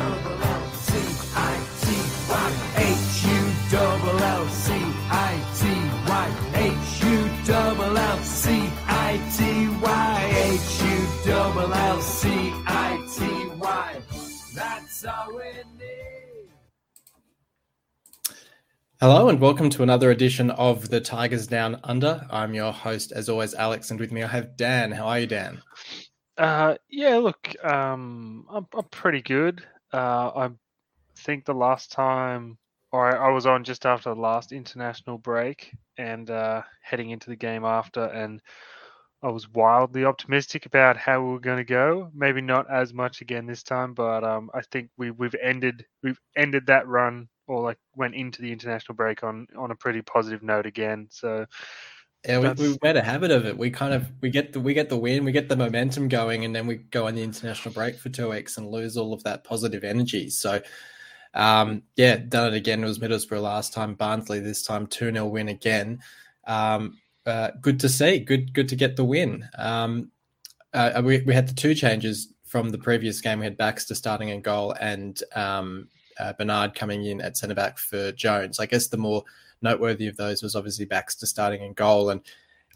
[0.00, 0.96] double L C
[1.36, 1.84] I T
[2.30, 4.72] Y H U double L C
[5.10, 5.62] I T
[6.08, 12.28] Y H U double L C I T Y H U double L C
[12.66, 14.00] I T Y.
[14.54, 15.44] That's all we
[15.78, 16.48] need.
[19.00, 22.26] Hello and welcome to another edition of the Tigers Down Under.
[22.30, 24.92] I'm your host, as always, Alex, and with me I have Dan.
[24.92, 25.60] How are you, Dan?
[26.38, 29.62] Uh, yeah, look, um, I'm, I'm pretty good.
[29.92, 30.50] Uh, I
[31.18, 32.58] think the last time,
[32.92, 37.30] or I, I was on just after the last international break and uh, heading into
[37.30, 38.40] the game after, and
[39.22, 42.10] I was wildly optimistic about how we were going to go.
[42.14, 46.20] Maybe not as much again this time, but um, I think we we've ended we've
[46.36, 50.42] ended that run or like went into the international break on on a pretty positive
[50.42, 51.08] note again.
[51.10, 51.46] So
[52.26, 53.56] Yeah, we, That's- we've made a habit of it.
[53.56, 56.44] We kind of we get the we get the win, we get the momentum going,
[56.44, 59.22] and then we go on the international break for two weeks and lose all of
[59.24, 60.28] that positive energy.
[60.28, 60.60] So,
[61.32, 62.84] um, yeah, done it again.
[62.84, 66.00] It was Middlesbrough last time, Barnsley this time, two 0 win again.
[66.46, 68.18] Um, uh, good to see.
[68.18, 69.48] Good good to get the win.
[69.56, 70.10] Um,
[70.74, 73.38] uh, we we had the two changes from the previous game.
[73.38, 75.88] We had Baxter starting in goal and um,
[76.20, 78.60] uh, Bernard coming in at centre back for Jones.
[78.60, 79.24] I guess the more
[79.62, 82.10] noteworthy of those was obviously Baxter starting in goal.
[82.10, 82.20] And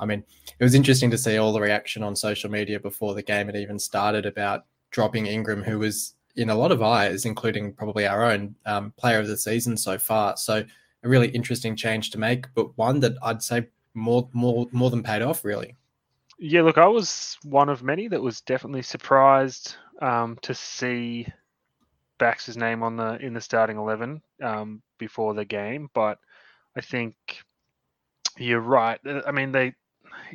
[0.00, 0.25] I mean,
[0.59, 3.56] it was interesting to see all the reaction on social media before the game had
[3.56, 8.25] even started about dropping Ingram, who was in a lot of eyes, including probably our
[8.25, 10.37] own um, player of the season so far.
[10.37, 10.65] So
[11.05, 15.03] a really interesting change to make, but one that I'd say more more more than
[15.03, 15.77] paid off, really.
[16.39, 21.28] Yeah, look, I was one of many that was definitely surprised um, to see
[22.18, 26.18] Baxter's name on the in the starting eleven um, before the game, but
[26.76, 27.16] I think
[28.36, 29.00] you're right.
[29.06, 29.74] Uh, I mean, they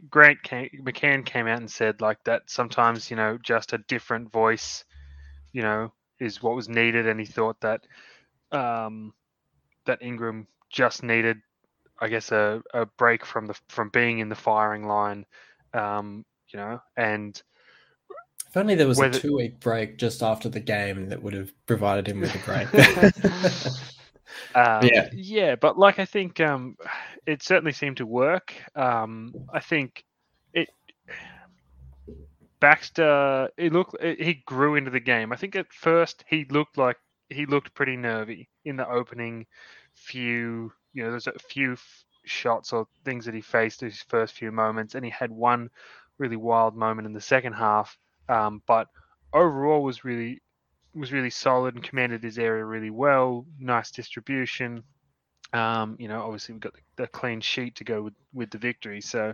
[0.10, 4.32] Grant came, McCann came out and said like that sometimes you know just a different
[4.32, 4.84] voice,
[5.54, 7.82] you know, is what was needed, and he thought that
[8.52, 9.14] um,
[9.86, 11.38] that Ingram just needed,
[12.00, 15.26] I guess, a, a break from the from being in the firing line
[15.74, 17.42] um, you know, and
[18.50, 21.34] If only there was Whether- a two week break just after the game that would
[21.34, 22.68] have provided him with a break.
[24.56, 25.10] um, Yeah.
[25.14, 26.76] yeah, but like I think um,
[27.28, 28.56] it certainly seemed to work.
[28.76, 30.04] Um, I think
[30.54, 30.70] it
[32.60, 35.32] Baxter, it looked it, he grew into the game.
[35.32, 36.98] I think at first he looked like
[37.30, 39.46] he looked pretty nervy in the opening
[39.94, 40.74] few.
[40.94, 44.52] You know, there's a few f- shots or things that he faced his first few
[44.52, 45.70] moments, and he had one
[46.18, 47.96] really wild moment in the second half.
[48.30, 48.88] Um, but
[49.34, 50.42] overall was really
[50.96, 53.46] was really solid and commanded his area really well.
[53.60, 54.84] Nice distribution.
[55.54, 58.58] Um, you know, obviously we've got the, the clean sheet to go with, with the
[58.58, 59.02] victory.
[59.02, 59.34] So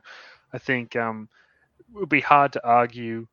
[0.53, 1.29] I think um,
[1.79, 3.27] it would be hard to argue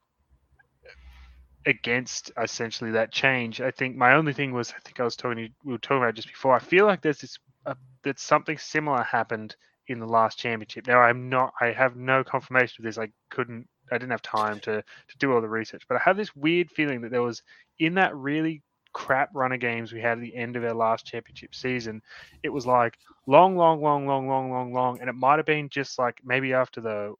[1.66, 3.60] against essentially that change.
[3.60, 6.02] I think my only thing was I think I was talking to we were talking
[6.02, 6.54] about just before.
[6.54, 9.54] I feel like there's this uh, that something similar happened
[9.88, 10.86] in the last championship.
[10.86, 12.98] Now I'm not I have no confirmation of this.
[12.98, 16.16] I couldn't I didn't have time to to do all the research, but I have
[16.16, 17.42] this weird feeling that there was
[17.78, 18.62] in that really
[18.92, 22.02] crap run of games we had at the end of our last championship season,
[22.42, 25.68] it was like long, long, long, long, long, long, long, and it might have been
[25.68, 27.14] just like maybe after the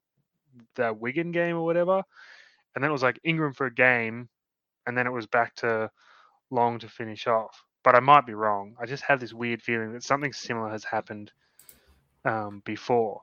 [0.75, 2.03] the Wigan game or whatever,
[2.75, 4.29] and then it was like Ingram for a game,
[4.85, 5.89] and then it was back to
[6.51, 7.63] long to finish off.
[7.83, 8.75] But I might be wrong.
[8.79, 11.31] I just have this weird feeling that something similar has happened
[12.23, 13.21] um, before.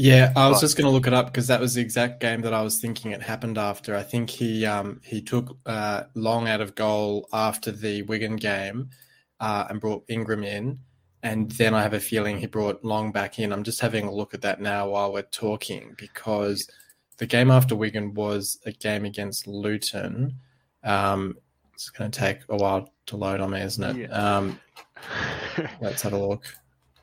[0.00, 2.40] Yeah, I was just going to look it up because that was the exact game
[2.40, 3.94] that I was thinking it happened after.
[3.94, 8.88] I think he um, he took uh, Long out of goal after the Wigan game
[9.40, 10.78] uh, and brought Ingram in,
[11.22, 13.52] and then I have a feeling he brought Long back in.
[13.52, 16.66] I'm just having a look at that now while we're talking because
[17.18, 20.34] the game after Wigan was a game against Luton.
[20.82, 21.36] Um,
[21.74, 24.08] it's going to take a while to load on me, isn't it?
[24.08, 24.36] Yeah.
[24.36, 24.58] Um,
[25.82, 26.44] Let's have a look.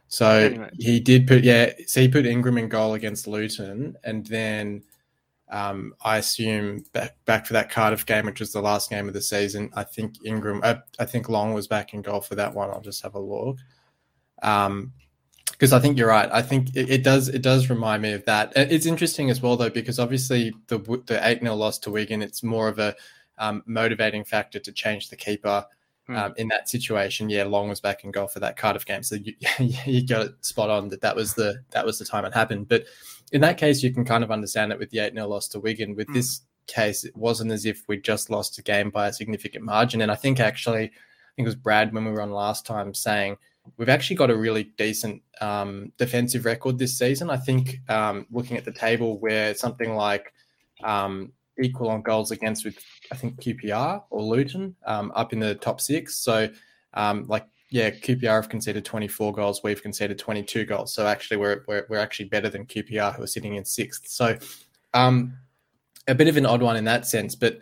[0.08, 0.70] So Anyway.
[0.80, 1.74] he did put yeah.
[1.86, 4.84] So he put Ingram in goal against Luton, and then
[5.50, 9.14] um, I assume back back for that Cardiff game, which was the last game of
[9.14, 9.70] the season.
[9.76, 10.62] I think Ingram.
[10.64, 12.70] I, I think Long was back in goal for that one.
[12.70, 13.58] I'll just have a look.
[14.42, 14.94] Um,
[15.52, 16.30] because I think you're right.
[16.32, 17.30] I think it, it does.
[17.30, 18.54] It does remind me of that.
[18.56, 20.78] It's interesting as well, though, because obviously the
[21.08, 22.96] the eight 0 loss to Wigan, it's more of a
[23.40, 25.66] um, motivating factor to change the keeper
[26.08, 26.16] Hmm.
[26.16, 27.30] um, in that situation.
[27.30, 29.34] Yeah, Long was back in goal for that Cardiff game, so you,
[29.86, 32.70] you got it spot on that that was the that was the time it happened.
[32.70, 32.86] But
[33.34, 35.60] in that case, you can kind of understand it with the eight 0 loss to
[35.60, 35.96] Wigan.
[35.96, 36.14] With Hmm.
[36.14, 40.02] this case, it wasn't as if we just lost a game by a significant margin.
[40.02, 42.94] And I think actually, I think it was Brad when we were on last time
[42.94, 43.38] saying
[43.76, 47.30] we've actually got a really decent um, defensive record this season.
[47.30, 50.32] I think um, looking at the table, where something like
[50.86, 52.78] um, equal on goals against with
[53.12, 56.16] I think QPR or Luton um, up in the top six.
[56.16, 56.50] So
[56.94, 59.62] um, like yeah, QPR have conceded 24 goals.
[59.64, 60.94] We've conceded 22 goals.
[60.94, 64.08] So actually, we're we're, we're actually better than QPR, who are sitting in sixth.
[64.08, 64.38] So
[64.94, 65.34] um,
[66.08, 67.36] a bit of an odd one in that sense.
[67.36, 67.60] But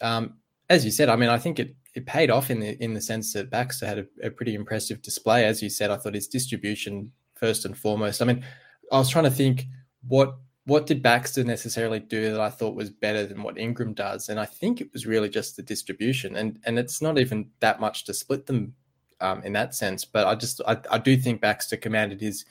[0.00, 0.34] um,
[0.68, 3.00] as you said, I mean, I think it it paid off in the in the
[3.00, 5.44] sense that Baxter had a, a pretty impressive display.
[5.44, 8.20] As you said, I thought his distribution first and foremost.
[8.20, 8.44] I mean,
[8.90, 9.66] I was trying to think
[10.06, 10.36] what
[10.68, 14.28] what did Baxter necessarily do that I thought was better than what Ingram does?
[14.28, 17.80] And I think it was really just the distribution, and and it's not even that
[17.80, 18.74] much to split them
[19.20, 20.04] um, in that sense.
[20.04, 22.44] But I just I, I do think Baxter commanded his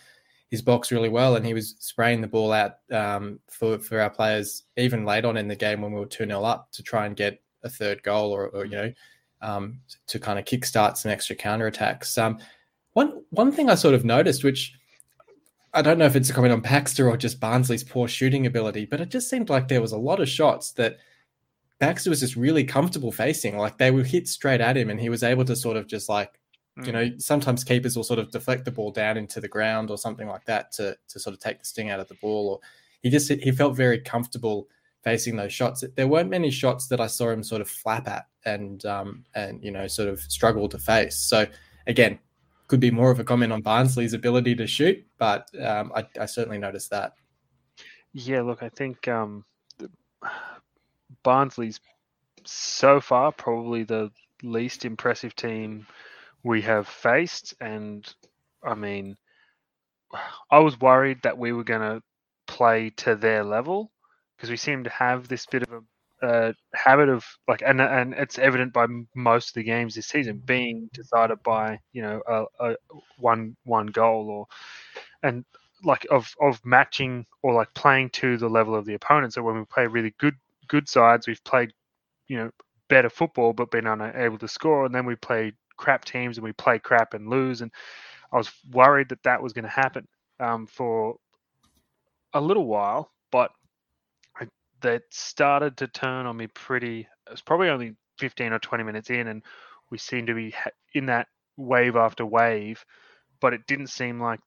[0.49, 4.09] his box really well, and he was spraying the ball out um, for for our
[4.09, 7.05] players even late on in the game when we were two 0 up to try
[7.05, 8.93] and get a third goal or, or you know
[9.41, 12.17] um, to kind of kickstart some extra counter attacks.
[12.17, 12.39] Um,
[12.93, 14.73] one one thing I sort of noticed, which
[15.77, 18.85] I don't know if it's a comment on Baxter or just Barnsley's poor shooting ability,
[18.85, 20.97] but it just seemed like there was a lot of shots that
[21.79, 23.57] Baxter was just really comfortable facing.
[23.57, 26.09] Like they were hit straight at him, and he was able to sort of just
[26.09, 26.39] like,
[26.79, 26.87] mm.
[26.87, 29.99] you know, sometimes keepers will sort of deflect the ball down into the ground or
[29.99, 32.49] something like that to to sort of take the sting out of the ball.
[32.49, 32.59] Or
[33.03, 34.67] he just he felt very comfortable
[35.03, 35.83] facing those shots.
[35.95, 39.63] There weren't many shots that I saw him sort of flap at and um and
[39.63, 41.17] you know sort of struggle to face.
[41.17, 41.45] So
[41.85, 42.17] again,
[42.67, 46.25] could be more of a comment on Barnsley's ability to shoot, but um, I, I,
[46.25, 47.13] certainly noticed that.
[48.13, 49.45] Yeah, look, I think um,
[51.23, 51.79] Barnsley's
[52.43, 54.11] so far probably the
[54.43, 55.87] least impressive team
[56.43, 58.05] we have faced, and
[58.63, 59.17] I mean,
[60.51, 62.03] I was worried that we were going to
[62.47, 63.91] play to their level
[64.35, 65.81] because we seem to have this bit of a
[66.21, 70.41] uh, habit of like, and and it's evident by most of the games this season
[70.45, 72.75] being decided by you know a, a
[73.17, 74.47] one one goal or
[75.23, 75.45] and
[75.83, 79.33] like of of matching or like playing to the level of the opponent.
[79.33, 80.35] So when we play really good
[80.67, 81.71] good sides, we've played
[82.27, 82.51] you know
[82.89, 86.53] better football but been unable to score, and then we play crap teams and we
[86.53, 87.61] play crap and lose.
[87.61, 87.71] And
[88.31, 90.07] I was worried that that was going to happen
[90.39, 91.17] um, for
[92.33, 93.51] a little while, but
[94.81, 97.01] that started to turn on me pretty.
[97.01, 99.43] It was probably only 15 or 20 minutes in, and
[99.89, 100.53] we seemed to be
[100.93, 102.83] in that wave after wave.
[103.39, 104.39] But it didn't seem like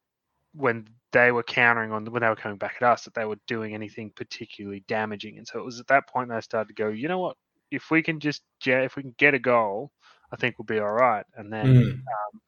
[0.55, 3.39] when they were countering on when they were coming back at us that they were
[3.47, 5.39] doing anything particularly damaging.
[5.39, 7.37] And so it was at that point that I started to go, you know what?
[7.71, 9.93] If we can just if we can get a goal,
[10.33, 11.25] I think we'll be all right.
[11.37, 11.93] And then mm.
[11.93, 12.41] um,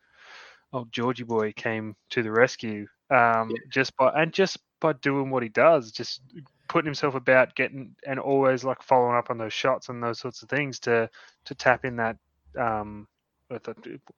[0.73, 3.56] oh Georgie boy came to the rescue um, yeah.
[3.70, 6.23] just by and just by doing what he does, just
[6.72, 10.42] putting himself about getting and always like following up on those shots and those sorts
[10.42, 11.08] of things to
[11.44, 12.16] to tap in that
[12.58, 13.06] um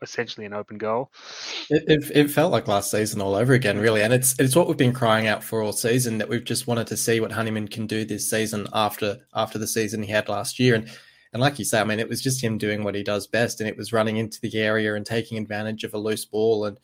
[0.00, 1.10] essentially an open goal.
[1.68, 4.68] It, it, it, felt like last season all over again, really, and it's it's what
[4.68, 6.18] we've been crying out for all season.
[6.18, 9.66] That we've just wanted to see what Honeyman can do this season after after the
[9.66, 10.88] season he had last year, and
[11.32, 13.60] and like you say, I mean, it was just him doing what he does best,
[13.60, 16.78] and it was running into the area and taking advantage of a loose ball, and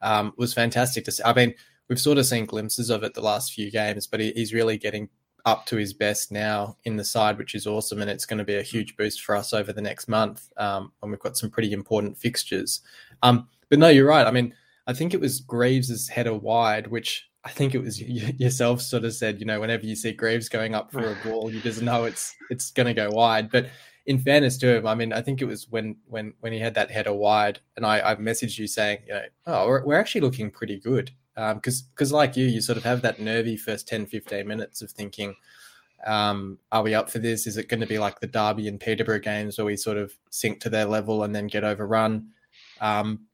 [0.00, 1.24] um, was fantastic to see.
[1.24, 1.54] I mean,
[1.88, 4.78] we've sort of seen glimpses of it the last few games, but he, he's really
[4.78, 5.08] getting
[5.44, 8.00] up to his best now in the side, which is awesome.
[8.00, 10.50] And it's going to be a huge boost for us over the next month.
[10.56, 12.80] Um, and we've got some pretty important fixtures.
[13.22, 14.26] Um, but no, you're right.
[14.26, 14.52] I mean,
[14.88, 19.14] I think it was Greaves's header wide, which I think it was yourself sort of
[19.14, 22.04] said, you know, whenever you see Greaves going up for a ball, you just know
[22.04, 23.50] it's it's going to go wide.
[23.50, 23.68] But
[24.06, 26.74] in fairness to him, I mean, I think it was when when when he had
[26.74, 30.22] that header wide, and I, I've messaged you saying, you know, oh, we're, we're actually
[30.22, 33.86] looking pretty good because um, because like you, you sort of have that nervy first
[33.86, 35.34] 10, 15 minutes of thinking,
[36.06, 37.46] um, are we up for this?
[37.46, 40.12] Is it going to be like the Derby and Peterborough games where we sort of
[40.30, 42.28] sink to their level and then get overrun?
[42.80, 43.26] Um,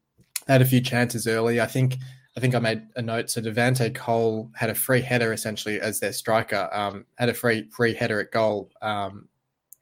[0.48, 1.60] had a few chances early.
[1.60, 1.96] I think
[2.36, 3.30] I think I made a note.
[3.30, 6.68] So Devante Cole had a free header essentially as their striker.
[6.72, 8.70] Um, had a free free header at goal.
[8.80, 9.28] Um,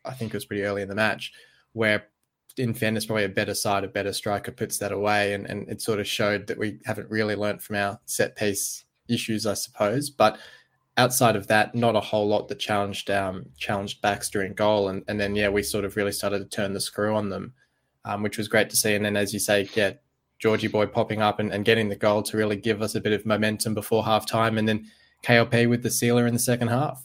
[0.05, 1.33] I think it was pretty early in the match
[1.73, 2.07] where
[2.57, 5.35] in fairness, probably a better side, a better striker puts that away.
[5.35, 8.85] And, and it sort of showed that we haven't really learnt from our set piece
[9.09, 10.11] issues, I suppose.
[10.11, 10.39] But
[10.97, 14.89] outside of that, not a whole lot that challenged um, challenged Baxter in goal.
[14.89, 17.53] And, and then, yeah, we sort of really started to turn the screw on them,
[18.05, 18.95] um, which was great to see.
[18.95, 19.93] And then, as you say, yeah,
[20.39, 23.13] Georgie Boy popping up and, and getting the goal to really give us a bit
[23.13, 24.59] of momentum before half time.
[24.59, 24.87] And then
[25.25, 27.05] KLP with the sealer in the second half.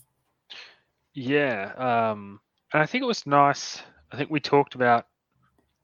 [1.13, 1.71] Yeah.
[1.77, 2.39] Um,
[2.73, 3.81] and I think it was nice.
[4.11, 5.07] I think we talked about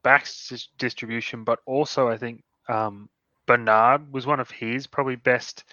[0.03, 3.09] Bax's distribution, but also I think um,
[3.45, 5.63] Bernard was one of his probably best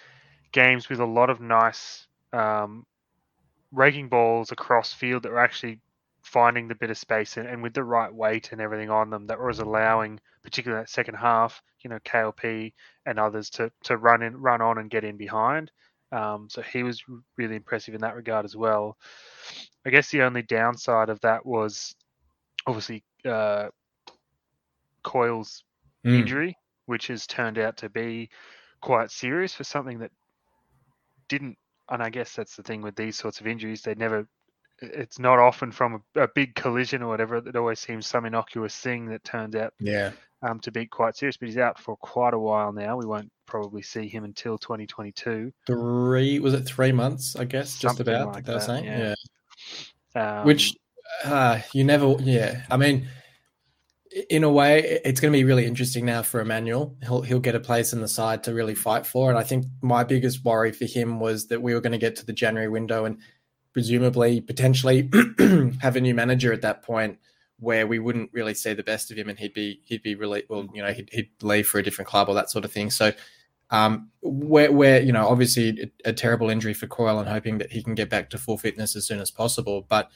[0.51, 2.85] games with a lot of nice um,
[3.71, 5.79] raking balls across field that were actually
[6.21, 9.27] finding the bit of space and, and, with the right weight and everything on them
[9.27, 12.73] that was allowing, particularly that second half, you know, KLP
[13.05, 15.71] and others to to run in, run on and get in behind.
[16.11, 17.03] Um, so he was
[17.37, 18.97] really impressive in that regard as well.
[19.85, 21.95] I guess the only downside of that was
[22.65, 23.69] obviously uh,
[25.03, 25.63] Coyle's
[26.05, 26.19] Mm.
[26.21, 28.29] injury, which has turned out to be
[28.79, 30.11] quite serious for something that
[31.27, 31.57] didn't.
[31.89, 34.27] And I guess that's the thing with these sorts of injuries; they never.
[34.81, 37.35] It's not often from a, a big collision or whatever.
[37.37, 40.11] It always seems some innocuous thing that turns out Yeah.
[40.41, 41.35] um, to be quite serious.
[41.35, 42.95] But he's out for quite a while now.
[42.95, 45.51] We won't probably see him until 2022.
[45.67, 48.85] Three was it three months, I guess, just Something about like that, saying.
[48.85, 49.15] yeah.
[50.15, 50.39] Yeah.
[50.41, 50.75] Um, Which
[51.25, 52.61] uh you never yeah.
[52.71, 53.07] I mean
[54.29, 56.95] in a way, it's going to be really interesting now for Emmanuel.
[57.03, 59.29] He'll he'll get a place in the side to really fight for.
[59.29, 62.15] And I think my biggest worry for him was that we were going to get
[62.17, 63.19] to the January window and
[63.73, 65.09] presumably potentially
[65.81, 67.19] have a new manager at that point
[67.59, 70.43] where we wouldn't really see the best of him and he'd be he'd be really
[70.49, 72.89] well you know he'd, he'd leave for a different club or that sort of thing
[72.89, 73.11] so
[73.69, 77.71] um where where you know obviously a, a terrible injury for Coyle and hoping that
[77.71, 80.09] he can get back to full fitness as soon as possible but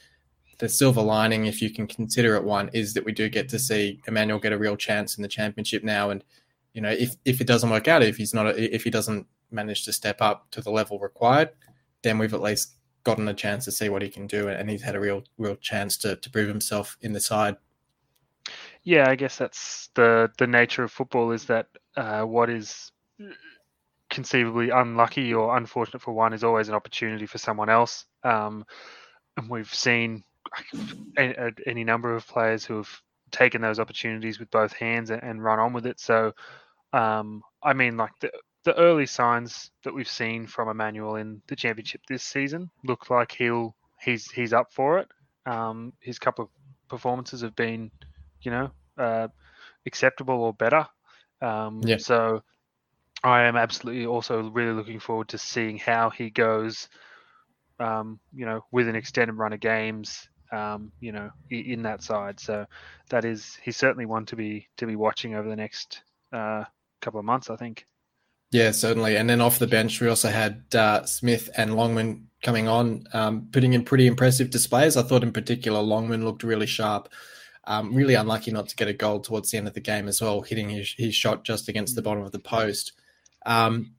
[0.58, 3.58] the silver lining if you can consider it one is that we do get to
[3.58, 6.24] see Emmanuel get a real chance in the championship now and
[6.72, 9.26] you know if if it doesn't work out if he's not a, if he doesn't
[9.50, 11.50] manage to step up to the level required
[12.02, 14.82] then we've at least gotten a chance to see what he can do, and he's
[14.82, 17.56] had a real, real chance to, to prove himself in the side.
[18.82, 22.92] Yeah, I guess that's the the nature of football is that uh, what is
[24.10, 28.04] conceivably unlucky or unfortunate for one is always an opportunity for someone else.
[28.22, 28.66] Um,
[29.36, 30.22] and we've seen
[31.16, 31.34] any,
[31.66, 32.88] any number of players who have
[33.30, 36.00] taken those opportunities with both hands and, and run on with it.
[36.00, 36.32] So,
[36.92, 38.30] um, I mean, like the
[38.64, 43.32] the early signs that we've seen from Emmanuel in the championship this season look like
[43.32, 45.08] he'll he's he's up for it.
[45.46, 46.50] Um, his couple of
[46.88, 47.90] performances have been,
[48.40, 49.28] you know, uh,
[49.86, 50.86] acceptable or better.
[51.42, 51.98] Um, Yeah.
[51.98, 52.42] So
[53.22, 56.88] I am absolutely also really looking forward to seeing how he goes.
[57.80, 62.38] Um, you know, with an extended run of games, um, you know, in that side.
[62.40, 62.66] So
[63.10, 66.64] that is he's certainly one to be to be watching over the next uh,
[67.00, 67.50] couple of months.
[67.50, 67.86] I think.
[68.50, 69.16] Yeah, certainly.
[69.16, 73.48] And then off the bench, we also had uh, Smith and Longman coming on, um,
[73.50, 74.96] putting in pretty impressive displays.
[74.96, 77.08] I thought, in particular, Longman looked really sharp.
[77.66, 80.20] Um, really unlucky not to get a goal towards the end of the game as
[80.20, 82.92] well, hitting his, his shot just against the bottom of the post.
[83.44, 83.94] Um,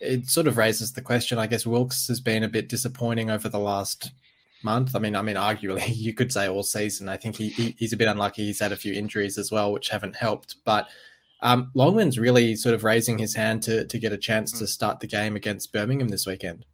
[0.00, 1.38] it sort of raises the question.
[1.38, 4.10] I guess Wilkes has been a bit disappointing over the last
[4.62, 4.94] month.
[4.94, 7.08] I mean, I mean, arguably you could say all season.
[7.08, 8.46] I think he, he he's a bit unlucky.
[8.46, 10.56] He's had a few injuries as well, which haven't helped.
[10.64, 10.88] But
[11.42, 15.00] um, Longman's really sort of raising his hand to to get a chance to start
[15.00, 16.64] the game against Birmingham this weekend.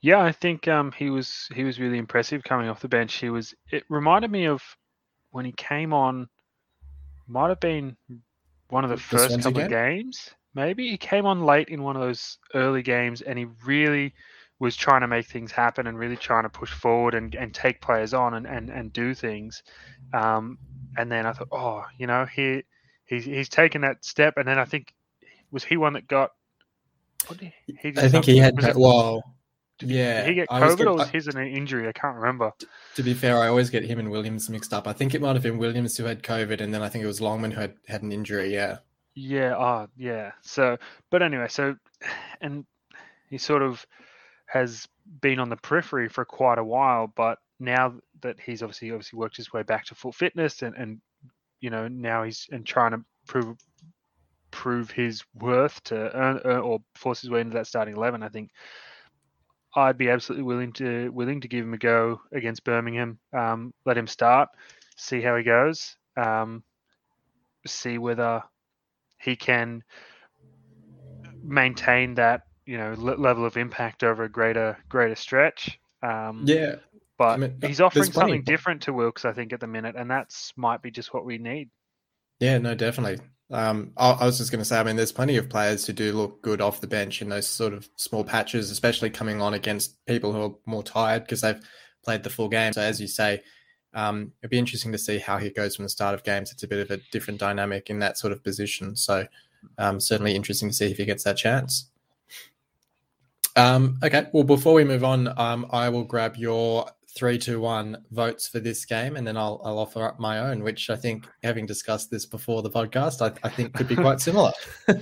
[0.00, 3.14] Yeah, I think um, he was he was really impressive coming off the bench.
[3.14, 3.54] He was.
[3.70, 4.62] It reminded me of
[5.30, 6.28] when he came on.
[7.26, 7.96] Might have been
[8.68, 10.30] one of the The first couple of games.
[10.54, 14.12] Maybe he came on late in one of those early games, and he really
[14.58, 17.80] was trying to make things happen and really trying to push forward and, and take
[17.80, 19.62] players on and, and, and do things.
[20.12, 20.58] Um,
[20.96, 22.62] and then I thought, oh, you know, he
[23.06, 24.94] he's he's taken that step, and then I think
[25.50, 26.30] was he one that got.
[27.40, 28.62] He, he I think he had.
[28.62, 29.22] it- well,
[29.78, 30.24] did yeah.
[30.24, 31.88] He get COVID or was his an injury?
[31.88, 32.52] I can't remember.
[32.94, 34.86] To be fair, I always get him and Williams mixed up.
[34.86, 37.08] I think it might have been Williams who had COVID, and then I think it
[37.08, 38.52] was Longman who had had an injury.
[38.52, 38.78] Yeah.
[39.14, 40.32] Yeah, oh yeah.
[40.42, 40.76] So
[41.10, 41.76] but anyway, so
[42.40, 42.64] and
[43.30, 43.84] he sort of
[44.54, 44.86] has
[45.20, 47.92] been on the periphery for quite a while, but now
[48.22, 51.00] that he's obviously obviously worked his way back to full fitness and, and
[51.60, 53.56] you know, now he's and trying to prove
[54.52, 58.28] prove his worth to earn, earn or force his way into that starting eleven, I
[58.28, 58.50] think
[59.74, 63.18] I'd be absolutely willing to willing to give him a go against Birmingham.
[63.32, 64.50] Um, let him start,
[64.96, 66.62] see how he goes, um,
[67.66, 68.40] see whether
[69.18, 69.82] he can
[71.42, 75.78] maintain that you know le- level of impact over a greater greater stretch.
[76.02, 76.76] Um, Yeah.
[77.18, 80.10] but I mean, he's offering something different to Wilkes, I think, at the minute, and
[80.10, 81.70] that's might be just what we need.
[82.40, 83.24] Yeah, no, definitely.
[83.50, 85.92] Um, I, I was just going to say, I mean, there's plenty of players who
[85.92, 89.54] do look good off the bench in those sort of small patches, especially coming on
[89.54, 91.60] against people who are more tired because they've
[92.02, 92.72] played the full game.
[92.72, 93.42] So, as you say,
[93.94, 96.50] um, it'd be interesting to see how he goes from the start of games.
[96.52, 98.96] It's a bit of a different dynamic in that sort of position.
[98.96, 99.26] So,
[99.78, 101.90] um, certainly interesting to see if he gets that chance.
[103.56, 108.04] Um, okay, well, before we move on, um, I will grab your three, two, one
[108.10, 111.28] votes for this game, and then I'll, I'll offer up my own, which I think,
[111.42, 114.52] having discussed this before the podcast, I, I think could be quite similar.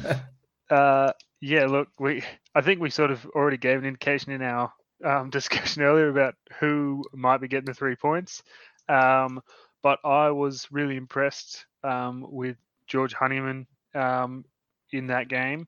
[0.70, 4.72] Uh, yeah, look, we I think we sort of already gave an indication in our
[5.04, 8.42] um, discussion earlier about who might be getting the three points.
[8.88, 9.42] Um,
[9.82, 12.56] but I was really impressed um, with
[12.86, 14.46] George Honeyman um,
[14.92, 15.66] in that game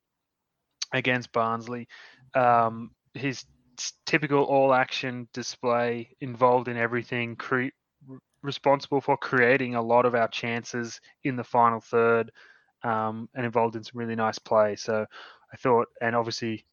[0.93, 1.87] against Barnsley.
[2.35, 3.45] Um, his
[4.07, 7.69] typical all action display, involved in everything, cre-
[8.43, 12.31] responsible for creating a lot of our chances in the final third,
[12.83, 14.77] um, and involved in some really nice play.
[14.77, 15.07] So
[15.53, 16.67] I thought, and obviously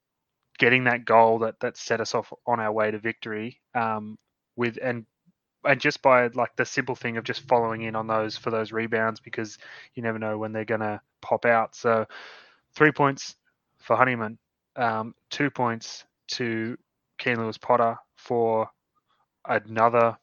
[0.59, 4.17] getting that goal that that set us off on our way to victory um,
[4.55, 5.05] with and
[5.65, 8.71] and just by like the simple thing of just following in on those for those
[8.71, 9.57] rebounds because
[9.95, 11.75] you never know when they're going to pop out.
[11.75, 12.05] So
[12.75, 13.35] three points
[13.79, 14.37] for Honeyman,
[14.75, 16.77] um, two points to
[17.17, 18.69] Keane Lewis Potter for
[19.47, 20.17] another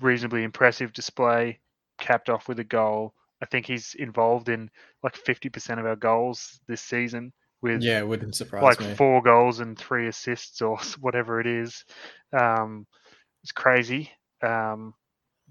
[0.00, 1.58] reasonably impressive display,
[1.98, 3.14] capped off with a goal.
[3.42, 4.70] I think he's involved in
[5.02, 8.94] like 50% of our goals this season with yeah, wouldn't surprise like me.
[8.94, 11.84] four goals and three assists or whatever it is.
[12.32, 12.86] Um,
[13.42, 14.10] it's crazy,
[14.42, 14.94] um,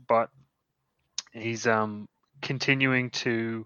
[0.08, 0.30] but
[1.32, 2.08] he's um,
[2.42, 3.66] continuing to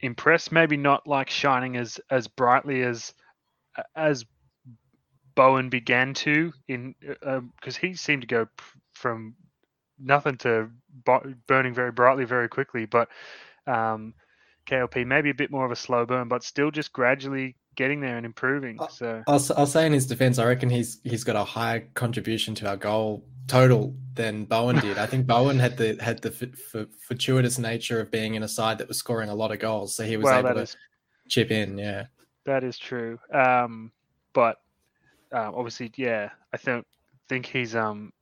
[0.00, 0.52] impress.
[0.52, 3.14] Maybe not like shining as as brightly as
[3.94, 4.24] as
[5.34, 8.48] Bowen began to in because uh, um, he seemed to go
[8.94, 9.34] from
[9.98, 10.70] nothing to
[11.46, 12.86] burning very brightly very quickly.
[12.86, 13.08] But
[13.66, 14.14] um,
[14.68, 18.16] KLP maybe a bit more of a slow burn, but still just gradually getting there
[18.16, 18.78] and improving.
[18.90, 22.54] So I'll, I'll say in his defense, I reckon he's he's got a higher contribution
[22.56, 24.98] to our goal total than Bowen did.
[24.98, 28.78] I think Bowen had the had the f- fortuitous nature of being in a side
[28.78, 30.76] that was scoring a lot of goals, so he was well, able to is,
[31.28, 31.78] chip in.
[31.78, 32.06] Yeah,
[32.44, 33.18] that is true.
[33.32, 33.92] Um,
[34.32, 34.56] but
[35.32, 36.86] um, obviously, yeah, I think
[37.28, 38.12] think he's um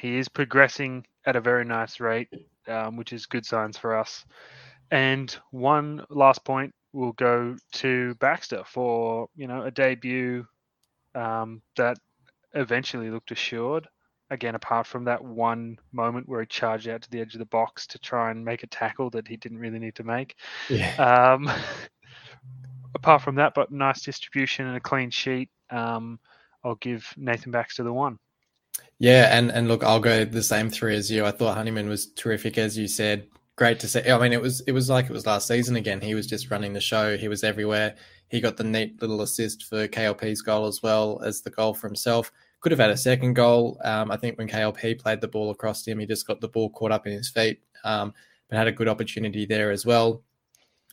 [0.00, 2.28] he is progressing at a very nice rate,
[2.68, 4.24] um, which is good signs for us.
[4.90, 10.46] And one last point will go to Baxter for you know a debut
[11.14, 11.98] um, that
[12.54, 13.88] eventually looked assured.
[14.30, 17.44] Again, apart from that one moment where he charged out to the edge of the
[17.44, 20.36] box to try and make a tackle that he didn't really need to make.
[20.70, 20.94] Yeah.
[20.96, 21.50] Um,
[22.94, 25.50] apart from that, but nice distribution and a clean sheet.
[25.70, 26.18] Um,
[26.64, 28.18] I'll give Nathan Baxter the one.
[28.98, 31.24] Yeah, and and look, I'll go the same three as you.
[31.24, 33.26] I thought Honeyman was terrific, as you said.
[33.56, 34.08] Great to see.
[34.08, 36.00] I mean, it was it was like it was last season again.
[36.00, 37.16] He was just running the show.
[37.16, 37.96] He was everywhere.
[38.28, 41.86] He got the neat little assist for KLP's goal as well as the goal for
[41.86, 42.32] himself.
[42.60, 43.78] Could have had a second goal.
[43.84, 46.70] Um, I think when KLP played the ball across him, he just got the ball
[46.70, 48.14] caught up in his feet, um,
[48.48, 50.22] but had a good opportunity there as well,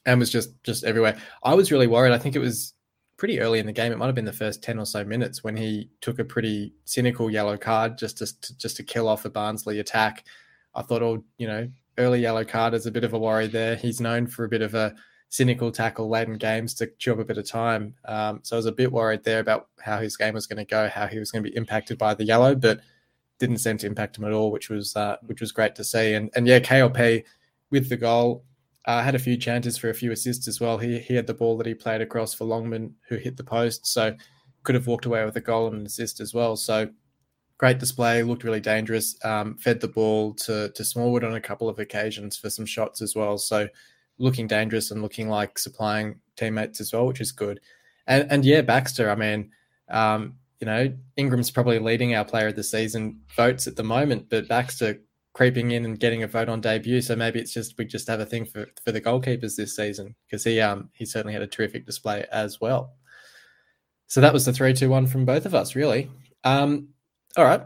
[0.06, 1.18] and was just just everywhere.
[1.44, 2.14] I was really worried.
[2.14, 2.74] I think it was
[3.18, 3.92] pretty early in the game.
[3.92, 6.74] It might have been the first ten or so minutes when he took a pretty
[6.86, 10.26] cynical yellow card just to just to kill off a Barnsley attack.
[10.76, 13.76] I thought, oh, you know, early yellow card is a bit of a worry there.
[13.76, 14.96] He's known for a bit of a
[15.30, 17.94] cynical tackle late in games to chew up a bit of time.
[18.06, 20.66] Um, so I was a bit worried there about how his game was going to
[20.66, 22.82] go, how he was going to be impacted by the yellow, but
[23.38, 26.14] didn't seem to impact him at all, which was uh, which was great to see.
[26.14, 27.24] And and yeah, KLP
[27.72, 28.44] with the goal,
[28.86, 30.78] uh, had a few chances for a few assists as well.
[30.78, 33.86] He he had the ball that he played across for Longman, who hit the post,
[33.86, 34.16] so
[34.64, 36.56] could have walked away with a goal and an assist as well.
[36.56, 36.90] So
[37.58, 39.18] great display, looked really dangerous.
[39.24, 43.02] Um, fed the ball to to Smallwood on a couple of occasions for some shots
[43.02, 43.38] as well.
[43.38, 43.68] So
[44.18, 47.60] looking dangerous and looking like supplying teammates as well, which is good.
[48.08, 49.10] And and yeah, Baxter.
[49.10, 49.52] I mean,
[49.90, 54.30] um, you know, Ingram's probably leading our player of the season votes at the moment,
[54.30, 55.02] but Baxter
[55.40, 57.00] creeping in and getting a vote on debut.
[57.00, 60.14] So maybe it's just we just have a thing for for the goalkeepers this season
[60.26, 62.92] because he um he certainly had a terrific display as well.
[64.08, 66.12] So that was the three two one from both of us, really.
[66.44, 66.90] Um,
[67.38, 67.62] all right.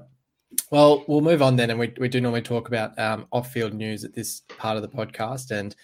[0.70, 3.74] Well, we'll move on then, and we, we do normally talk about um, off field
[3.74, 5.50] news at this part of the podcast.
[5.50, 5.76] And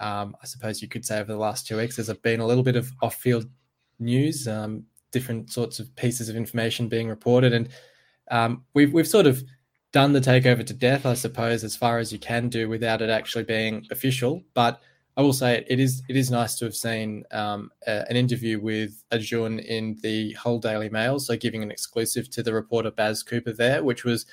[0.00, 2.62] um, I suppose you could say over the last two weeks, there's been a little
[2.62, 3.44] bit of off field
[3.98, 7.68] news, um, different sorts of pieces of information being reported, and
[8.30, 9.44] um, we've we've sort of
[9.94, 13.10] done the takeover to death, I suppose, as far as you can do without it
[13.10, 14.42] actually being official.
[14.52, 14.82] But
[15.16, 18.60] I will say it, is it is nice to have seen um, a, an interview
[18.60, 23.22] with Acun in the Hull Daily Mail, so giving an exclusive to the reporter Baz
[23.22, 24.26] Cooper there, which was,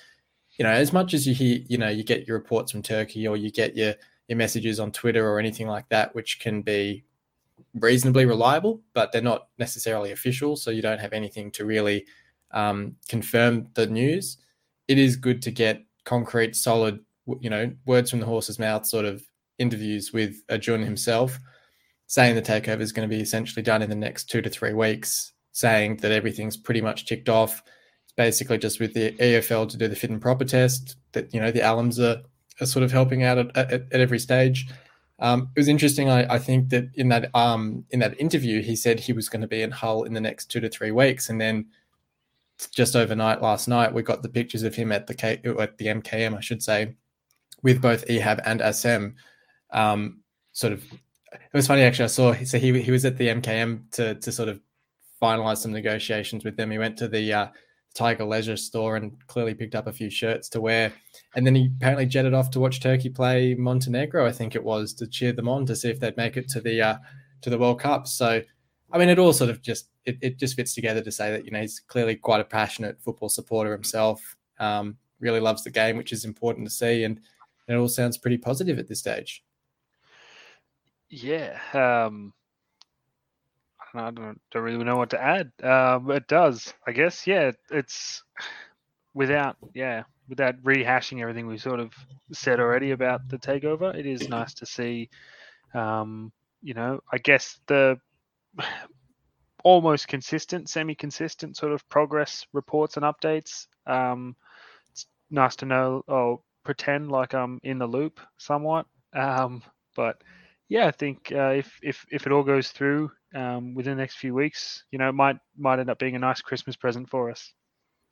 [0.53, 3.27] you know, as much as you hear, you know, you get your reports from Turkey
[3.27, 3.93] or you get your
[4.27, 7.03] your messages on Twitter or anything like that, which can be
[7.75, 12.07] reasonably reliable, but they're not necessarily official, so you don't have anything to really
[12.49, 14.37] um, confirm the news
[14.91, 16.99] it is good to get concrete, solid,
[17.39, 19.23] you know, words from the horse's mouth sort of
[19.57, 21.39] interviews with Acun himself,
[22.07, 24.73] saying the takeover is going to be essentially done in the next two to three
[24.73, 27.63] weeks, saying that everything's pretty much ticked off.
[28.03, 31.39] It's basically just with the EFL to do the fit and proper test that, you
[31.39, 32.21] know, the Allams are,
[32.59, 34.67] are sort of helping out at, at, at every stage.
[35.19, 36.09] Um, it was interesting.
[36.09, 39.41] I, I, think that in that um, in that interview, he said he was going
[39.41, 41.67] to be in Hull in the next two to three weeks, and then
[42.67, 45.87] just overnight last night, we got the pictures of him at the K, at the
[45.87, 46.95] MKM, I should say,
[47.63, 49.15] with both Ehab and Assem.
[49.71, 50.21] Um,
[50.51, 50.83] sort of,
[51.31, 52.05] it was funny actually.
[52.05, 54.59] I saw so he he was at the MKM to to sort of
[55.21, 56.71] finalize some negotiations with them.
[56.71, 57.47] He went to the uh,
[57.93, 60.93] Tiger Leisure store and clearly picked up a few shirts to wear.
[61.35, 64.93] And then he apparently jetted off to watch Turkey play Montenegro, I think it was,
[64.95, 66.97] to cheer them on to see if they'd make it to the uh,
[67.41, 68.07] to the World Cup.
[68.07, 68.41] So,
[68.93, 71.45] I mean, it all sort of just it, it just fits together to say that
[71.45, 74.35] you know he's clearly quite a passionate football supporter himself.
[74.59, 77.19] Um, really loves the game, which is important to see, and
[77.67, 79.43] it all sounds pretty positive at this stage.
[81.09, 82.33] Yeah, um,
[83.93, 85.51] I don't, don't really know what to add.
[85.63, 87.27] Um, it does, I guess.
[87.27, 88.23] Yeah, it's
[89.13, 91.93] without yeah without rehashing everything we sort of
[92.31, 93.93] said already about the takeover.
[93.93, 95.09] It is nice to see.
[95.73, 97.97] Um, you know, I guess the
[99.63, 103.67] almost consistent, semi-consistent sort of progress reports and updates.
[103.85, 104.35] Um,
[104.91, 108.85] it's nice to know or pretend like I'm in the loop somewhat.
[109.13, 109.61] Um,
[109.95, 110.21] but
[110.69, 114.15] yeah, I think uh, if if if it all goes through um, within the next
[114.15, 117.29] few weeks, you know, it might might end up being a nice Christmas present for
[117.29, 117.53] us.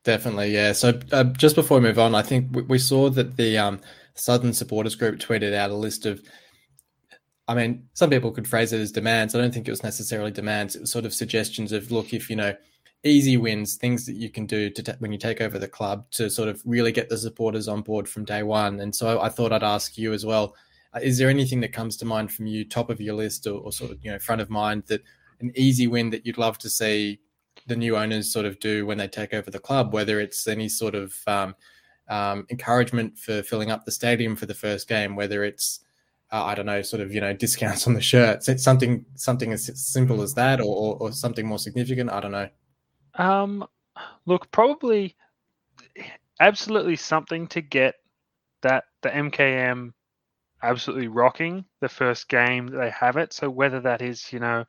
[0.04, 0.72] Definitely, yeah.
[0.72, 3.80] So uh, just before we move on, I think we, we saw that the um,
[4.14, 6.22] Southern Supporters Group tweeted out a list of
[7.50, 9.34] I mean, some people could phrase it as demands.
[9.34, 10.76] I don't think it was necessarily demands.
[10.76, 12.54] It was sort of suggestions of, look, if you know,
[13.02, 16.08] easy wins, things that you can do to t- when you take over the club
[16.12, 18.78] to sort of really get the supporters on board from day one.
[18.78, 20.54] And so I thought I'd ask you as well.
[20.94, 23.58] Uh, is there anything that comes to mind from you, top of your list, or,
[23.58, 25.02] or sort of you know front of mind, that
[25.40, 27.18] an easy win that you'd love to see
[27.66, 29.92] the new owners sort of do when they take over the club?
[29.92, 31.56] Whether it's any sort of um,
[32.08, 35.80] um, encouragement for filling up the stadium for the first game, whether it's
[36.32, 38.48] uh, I don't know, sort of you know discounts on the shirts.
[38.48, 42.10] It's something something as simple as that, or, or, or something more significant.
[42.10, 42.48] I don't know.
[43.16, 43.66] Um,
[44.26, 45.16] look, probably
[46.38, 47.96] absolutely something to get
[48.62, 49.92] that the MKM
[50.62, 53.32] absolutely rocking the first game that they have it.
[53.32, 54.64] So whether that is you know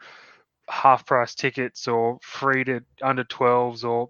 [0.69, 4.09] half price tickets or free to under 12s or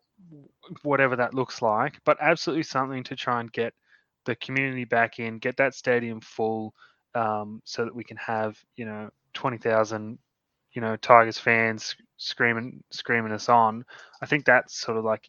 [0.83, 3.73] whatever that looks like, but absolutely something to try and get
[4.25, 6.73] the community back in, get that stadium full
[7.15, 10.17] um, so that we can have you know twenty thousand
[10.73, 13.83] you know Tigers fans screaming screaming us on.
[14.21, 15.27] I think that's sort of like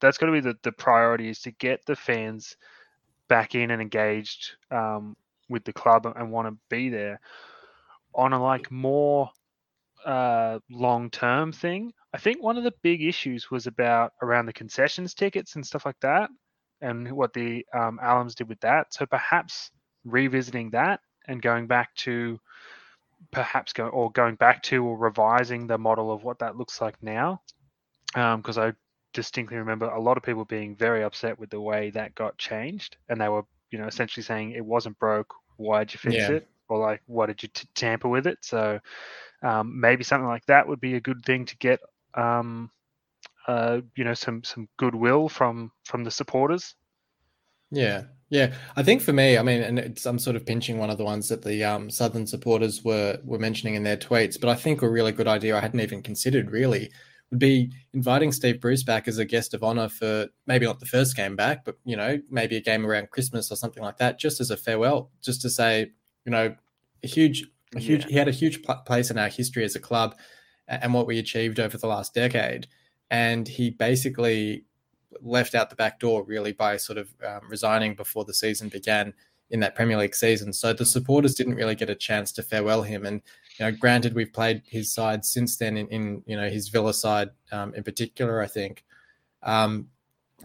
[0.00, 2.56] that's got to be the, the priority is to get the fans
[3.28, 5.16] back in and engaged um,
[5.48, 7.20] with the club and want to be there
[8.14, 9.30] on a like more
[10.04, 11.92] uh, long term thing.
[12.14, 15.84] I think one of the big issues was about around the concessions tickets and stuff
[15.84, 16.30] like that,
[16.80, 18.92] and what the um, Allams did with that.
[18.94, 19.70] So perhaps
[20.06, 22.40] revisiting that and going back to
[23.30, 27.02] perhaps go or going back to or revising the model of what that looks like
[27.02, 27.40] now.
[28.14, 28.72] Because um, I
[29.12, 32.96] distinctly remember a lot of people being very upset with the way that got changed
[33.08, 36.30] and they were you know essentially saying it wasn't broke why'd you fix yeah.
[36.32, 36.48] it?
[36.68, 38.38] Or like why did you t- tamper with it?
[38.42, 38.80] So
[39.42, 41.80] um, maybe something like that would be a good thing to get
[42.14, 42.70] um,
[43.46, 46.74] uh, you know some some goodwill from from the supporters.
[47.70, 50.98] Yeah yeah, I think for me, I mean, and I'm sort of pinching one of
[50.98, 54.54] the ones that the um, Southern supporters were were mentioning in their tweets, but I
[54.54, 56.90] think a really good idea I hadn't even considered really
[57.30, 60.86] would be inviting Steve Bruce back as a guest of honor for maybe not the
[60.86, 64.18] first game back, but you know, maybe a game around Christmas or something like that,
[64.18, 65.90] just as a farewell, just to say,
[66.24, 66.54] you know,
[67.02, 68.10] a huge, a huge, yeah.
[68.10, 70.16] he had a huge place in our history as a club
[70.68, 72.66] and what we achieved over the last decade,
[73.10, 74.64] and he basically
[75.20, 79.14] left out the back door really by sort of um, resigning before the season began
[79.50, 80.52] in that Premier League season.
[80.52, 83.06] So the supporters didn't really get a chance to farewell him.
[83.06, 83.22] And
[83.58, 86.92] you know, granted, we've played his side since then in, in you know his Villa
[86.92, 88.84] side um, in particular, I think.
[89.42, 89.88] Um,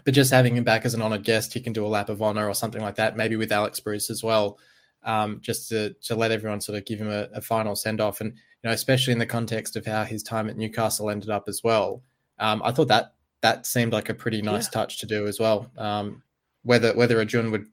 [0.06, 2.22] but just having him back as an honoured guest, he can do a lap of
[2.22, 4.58] honour or something like that, maybe with Alex Bruce as well,
[5.04, 8.22] um, just to to let everyone sort of give him a, a final send off.
[8.22, 11.46] And you know, especially in the context of how his time at Newcastle ended up
[11.48, 12.04] as well.
[12.40, 14.82] Um, I thought that that seemed like a pretty nice yeah.
[14.82, 15.72] touch to do as well.
[15.78, 16.24] Um,
[16.64, 17.66] whether whether Jun would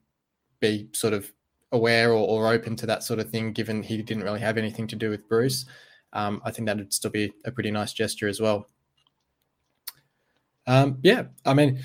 [0.59, 1.31] be sort of
[1.71, 4.87] aware or, or, open to that sort of thing, given he didn't really have anything
[4.87, 5.65] to do with Bruce,
[6.13, 8.67] um, I think that would still be a pretty nice gesture as well.
[10.65, 11.79] Um, yeah, I mean,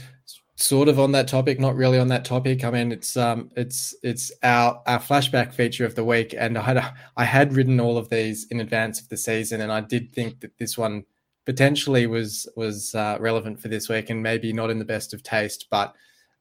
[0.57, 2.64] sort of on that topic, not really on that topic.
[2.64, 6.62] I mean, it's um, it's it's our our flashback feature of the week, and I
[6.62, 10.12] had I had written all of these in advance of the season, and I did
[10.12, 11.05] think that this one
[11.44, 15.22] potentially was was uh, relevant for this week and maybe not in the best of
[15.22, 15.94] taste, but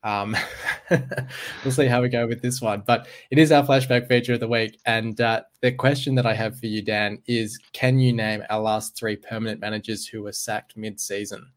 [0.04, 0.36] um,
[0.90, 2.84] we'll see how we go with this one.
[2.86, 6.34] But it is our flashback feature of the week, and uh, the question that I
[6.34, 10.34] have for you, Dan, is: Can you name our last three permanent managers who were
[10.34, 11.52] sacked mid-season?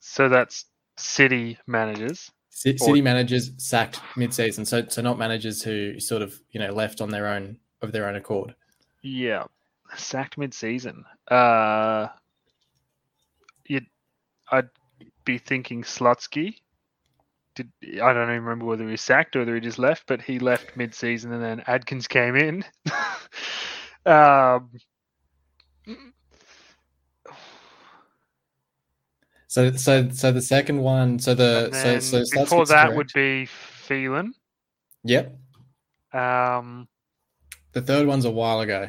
[0.00, 2.30] So that's City managers.
[2.50, 4.64] C- City or- managers sacked mid-season.
[4.64, 8.08] So so not managers who sort of you know left on their own of their
[8.08, 8.54] own accord.
[9.02, 9.44] Yeah,
[9.96, 11.04] sacked mid-season.
[11.30, 12.08] Uh,
[14.50, 14.68] I'd
[15.24, 16.56] be thinking Slutsky.
[17.54, 17.70] Did
[18.02, 20.38] I don't even remember whether he was sacked or whether he just left, but he
[20.38, 22.64] left mid-season and then Adkins came in.
[24.06, 24.70] um,
[29.46, 32.96] So so so the second one, so the so so Slutsky's before that correct.
[32.96, 34.34] would be Phelan.
[35.04, 35.38] Yep.
[36.12, 36.88] Um,
[37.70, 38.88] The third one's a while ago.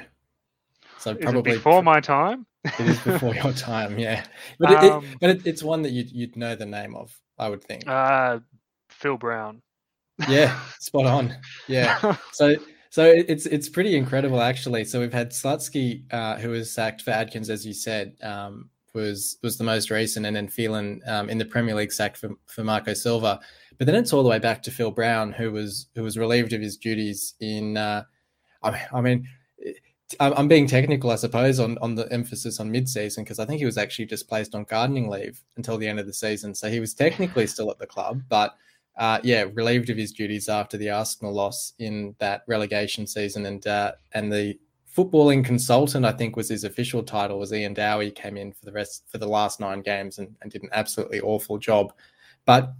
[1.06, 2.46] So is it probably before my time?
[2.65, 4.26] it is before your time, yeah.
[4.60, 7.15] But it, it- Um, but it, it's one that you'd you'd know the name of,
[7.38, 7.88] I would think.
[7.88, 8.39] Uh,
[8.89, 9.62] Phil Brown.
[10.28, 11.36] Yeah, spot on.
[11.68, 12.15] Yeah.
[12.32, 12.56] So
[12.89, 14.86] so it's it's pretty incredible actually.
[14.86, 19.38] So we've had Slutsky, uh, who was sacked for Adkins, as you said, um, was
[19.44, 22.63] was the most recent, and then Phelan um, in the Premier League sacked for, for
[22.63, 23.39] Marco Silva.
[23.78, 26.54] But then it's all the way back to Phil Brown, who was who was relieved
[26.54, 27.76] of his duties in.
[27.78, 28.04] Uh,
[28.63, 29.28] I mean, I mean,
[30.20, 33.60] I'm I'm being technical, I suppose, on on the emphasis on mid-season because I think
[33.60, 36.54] he was actually just placed on gardening leave until the end of the season.
[36.54, 38.56] So he was technically still at the club, but
[38.98, 43.65] uh, yeah, relieved of his duties after the Arsenal loss in that relegation season, and
[43.68, 44.58] uh, and the
[44.96, 47.39] footballing consultant, I think, was his official title.
[47.39, 50.52] Was Ian Dowie came in for the rest for the last nine games and, and
[50.52, 51.91] did an absolutely awful job.
[52.46, 52.74] But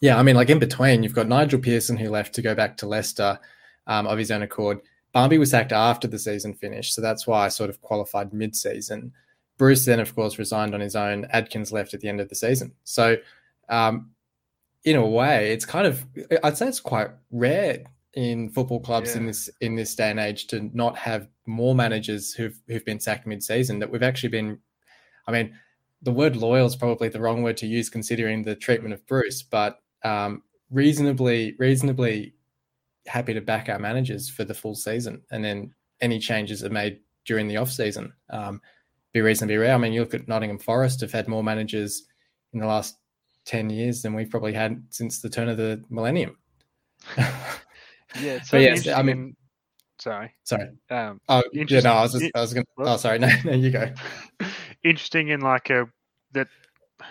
[0.00, 2.76] yeah, I mean, like in between, you've got Nigel Pearson who left to go back
[2.78, 3.38] to Leicester
[3.86, 4.80] um, of his own accord.
[5.12, 9.12] Barmby was sacked after the season finished, so that's why I sort of qualified mid-season.
[9.58, 11.26] Bruce then, of course, resigned on his own.
[11.30, 12.72] Adkins left at the end of the season.
[12.84, 13.16] So
[13.68, 14.10] um,
[14.84, 16.04] in a way, it's kind of
[16.42, 20.46] I'd say it's quite rare in football clubs in this in this day and age
[20.48, 23.78] to not have more managers who've who've been sacked mid-season.
[23.78, 24.58] That we've actually been,
[25.26, 25.54] I mean,
[26.00, 29.42] the word loyal is probably the wrong word to use considering the treatment of Bruce,
[29.42, 32.34] but um, reasonably reasonably
[33.06, 37.00] happy to back our managers for the full season, and then any changes are made
[37.24, 38.12] during the off season.
[38.30, 38.60] Um,
[39.12, 39.74] be reasonably rare.
[39.74, 42.04] I mean, you look at Nottingham Forest have had more managers
[42.52, 42.96] in the last
[43.44, 46.38] 10 years than we've probably had since the turn of the millennium.
[47.16, 49.36] Yeah, But yes, I mean-
[49.98, 50.34] sorry.
[50.44, 50.68] Sorry.
[50.90, 53.18] Um, Oh, yeah, no, I was just, I was to, oh, sorry.
[53.20, 53.92] No, no, you go.
[54.82, 55.88] interesting in like a
[56.32, 56.48] that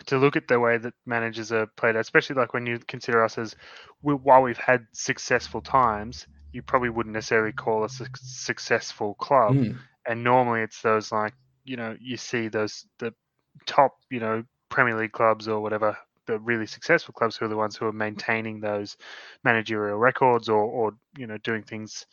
[0.08, 3.38] to look at the way that managers are played, especially like when you consider us
[3.38, 3.56] as
[4.02, 9.56] we, while we've had successful times, you probably wouldn't necessarily call us a successful club.
[9.56, 9.78] Mm,
[10.08, 13.14] and normally it's those like you know you see those the
[13.66, 17.58] top you know Premier League clubs or whatever the really successful clubs who are the
[17.58, 18.98] ones who are maintaining those
[19.44, 22.06] managerial records or or you know doing things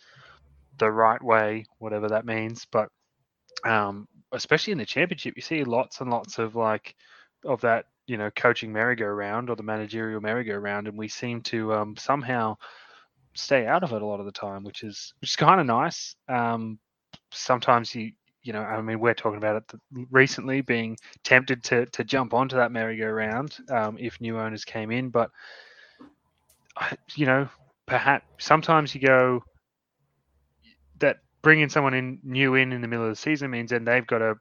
[0.79, 2.89] the right way whatever that means but
[3.65, 6.95] um especially in the championship you see lots and lots of like
[7.45, 11.97] of that you know coaching merry-go-round or the managerial merry-go-round and we seem to um
[11.97, 12.57] somehow
[13.35, 15.67] stay out of it a lot of the time which is which is kind of
[15.67, 16.17] nice.
[16.29, 16.79] Um
[17.31, 22.05] sometimes you you know i mean we're talking about it recently being tempted to to
[22.05, 25.31] jump onto that merry-go-round um, if new owners came in but
[27.15, 27.49] you know
[27.87, 29.43] perhaps sometimes you go
[31.01, 34.07] that bringing someone in new in in the middle of the season means then they've
[34.07, 34.35] got to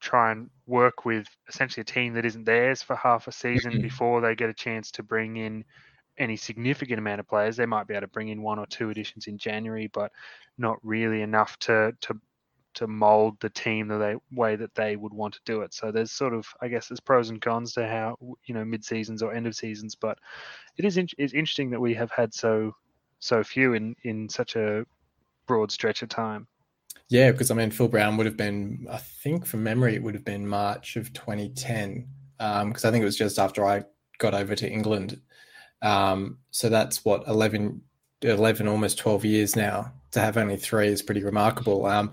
[0.00, 3.82] try and work with essentially a team that isn't theirs for half a season mm-hmm.
[3.82, 5.64] before they get a chance to bring in
[6.18, 7.56] any significant amount of players.
[7.56, 10.12] They might be able to bring in one or two additions in January, but
[10.58, 12.20] not really enough to to
[12.76, 15.72] to mold the team the they, way that they would want to do it.
[15.72, 18.84] So there's sort of, I guess, there's pros and cons to how you know mid
[18.84, 20.18] seasons or end of seasons, but
[20.76, 22.74] it is in, it's interesting that we have had so
[23.18, 24.84] so few in in such a
[25.46, 26.46] broad stretch of time.
[27.08, 30.14] Yeah, because I mean, Phil Brown would have been, I think from memory, it would
[30.14, 32.06] have been March of 2010,
[32.38, 33.84] because I think it was just after I
[34.18, 35.20] got over to England.
[35.82, 37.80] Um, so that's what 11,
[38.22, 39.92] 11, almost 12 years now.
[40.12, 41.84] To have only three is pretty remarkable.
[41.84, 42.10] Um,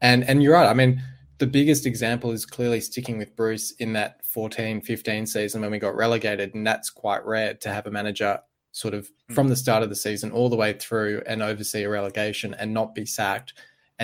[0.00, 0.68] and and you're right.
[0.68, 1.02] I mean,
[1.38, 5.78] the biggest example is clearly sticking with Bruce in that 14 15 season when we
[5.78, 6.54] got relegated.
[6.54, 8.38] And that's quite rare to have a manager
[8.72, 11.88] sort of from the start of the season all the way through and oversee a
[11.88, 13.52] relegation and not be sacked.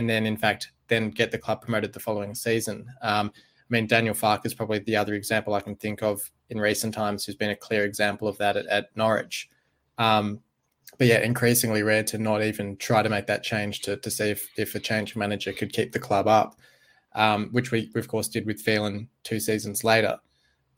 [0.01, 2.87] And then, in fact, then get the club promoted the following season.
[3.03, 6.59] Um, I mean, Daniel Farke is probably the other example I can think of in
[6.59, 9.51] recent times who's been a clear example of that at, at Norwich.
[9.99, 10.41] Um,
[10.97, 14.31] but yeah, increasingly rare to not even try to make that change to, to see
[14.31, 16.59] if, if a change manager could keep the club up,
[17.15, 20.17] um, which we, of course, did with Phelan two seasons later.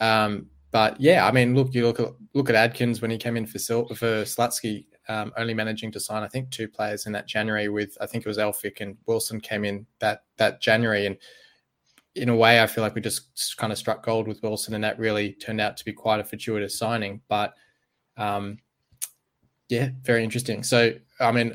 [0.00, 3.36] Um, but yeah, I mean, look, you look at look at Adkins when he came
[3.36, 7.12] in for Sil- for Slutsky, um, only managing to sign I think two players in
[7.12, 7.68] that January.
[7.68, 11.16] With I think it was Elphick and Wilson came in that that January, and
[12.14, 14.84] in a way, I feel like we just kind of struck gold with Wilson, and
[14.84, 17.20] that really turned out to be quite a fortuitous signing.
[17.28, 17.54] But
[18.16, 18.58] um,
[19.68, 20.62] yeah, very interesting.
[20.62, 21.54] So, I mean,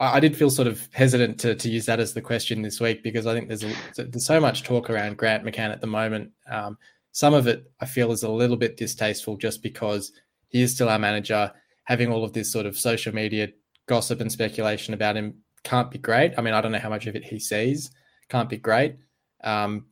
[0.00, 3.04] I, did feel sort of hesitant to, to use that as the question this week
[3.04, 6.32] because I think there's a, there's so much talk around Grant McCann at the moment.
[6.50, 6.76] Um,
[7.12, 10.10] some of it I feel is a little bit distasteful just because
[10.48, 11.52] he is still our manager.
[11.84, 13.48] Having all of this sort of social media
[13.86, 16.34] gossip and speculation about him can't be great.
[16.36, 17.90] I mean, I don't know how much of it he sees.
[18.28, 18.96] Can't be great.
[19.42, 19.86] Um,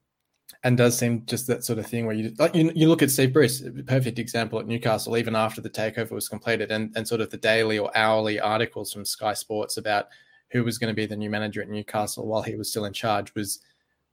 [0.62, 3.10] and does seem just that sort of thing where you like you, you look at
[3.10, 7.20] Steve Bruce, perfect example at Newcastle, even after the takeover was completed, and, and sort
[7.20, 10.08] of the daily or hourly articles from Sky Sports about
[10.50, 12.92] who was going to be the new manager at Newcastle while he was still in
[12.92, 13.60] charge was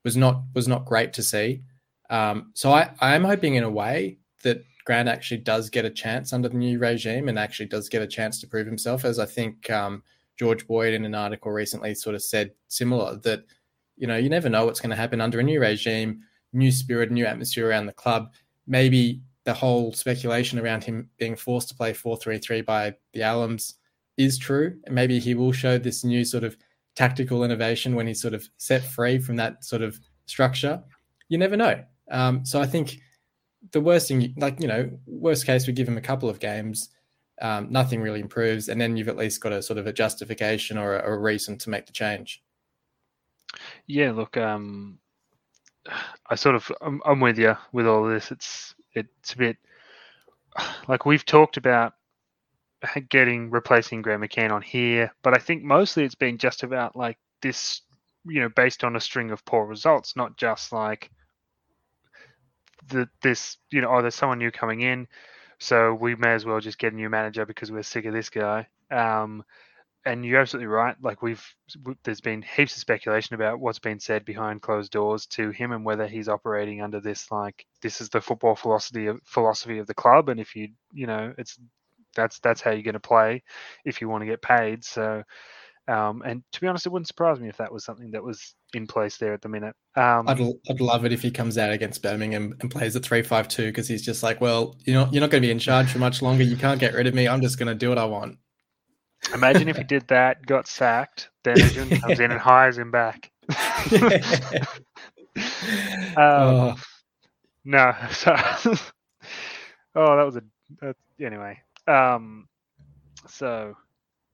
[0.04, 1.62] was not was not great to see.
[2.08, 5.90] Um, so I, I am hoping in a way that Grant actually does get a
[5.90, 9.18] chance under the new regime and actually does get a chance to prove himself, as
[9.18, 10.02] I think um,
[10.38, 13.44] George Boyd in an article recently sort of said similar that
[13.98, 16.22] you know you never know what's going to happen under a new regime
[16.54, 18.32] new spirit, new atmosphere around the club.
[18.66, 23.74] Maybe the whole speculation around him being forced to play 4-3-3 by the Allams
[24.16, 24.74] is true.
[24.86, 26.56] And maybe he will show this new sort of
[26.96, 30.82] tactical innovation when he's sort of set free from that sort of structure.
[31.28, 31.84] You never know.
[32.10, 32.98] Um, so I think
[33.72, 36.90] the worst thing, like, you know, worst case, we give him a couple of games.
[37.40, 38.68] Um, nothing really improves.
[38.68, 41.58] And then you've at least got a sort of a justification or a, a reason
[41.58, 42.42] to make the change.
[43.86, 44.98] Yeah, look, um,
[46.28, 48.30] I sort of I'm, I'm with you with all this.
[48.30, 49.56] It's it's a bit
[50.86, 51.94] like we've talked about
[53.08, 57.18] getting replacing Grant McCann on here, but I think mostly it's been just about like
[57.42, 57.82] this,
[58.24, 61.10] you know, based on a string of poor results, not just like
[62.88, 65.08] the this, you know, oh, there's someone new coming in,
[65.58, 68.30] so we may as well just get a new manager because we're sick of this
[68.30, 68.68] guy.
[68.90, 69.44] Um,
[70.04, 70.96] and you're absolutely right.
[71.02, 71.44] Like we've,
[72.04, 75.84] there's been heaps of speculation about what's been said behind closed doors to him and
[75.84, 79.94] whether he's operating under this like this is the football philosophy of philosophy of the
[79.94, 81.58] club, and if you, you know, it's
[82.16, 83.42] that's that's how you're going to play
[83.84, 84.84] if you want to get paid.
[84.84, 85.22] So,
[85.88, 88.54] um, and to be honest, it wouldn't surprise me if that was something that was
[88.74, 89.74] in place there at the minute.
[89.96, 93.22] Um, I'd, I'd love it if he comes out against Birmingham and plays at three
[93.22, 95.58] five two because he's just like, well, you know, you're not going to be in
[95.58, 96.44] charge for much longer.
[96.44, 97.26] You can't get rid of me.
[97.26, 98.38] I'm just going to do what I want.
[99.34, 101.56] Imagine if he did that, got sacked, then
[102.00, 103.32] comes in and hires him back.
[106.16, 106.76] um, oh.
[107.68, 108.34] No, so,
[109.94, 110.42] oh, that was a
[110.80, 111.60] that, anyway.
[111.86, 112.48] Um,
[113.26, 113.76] so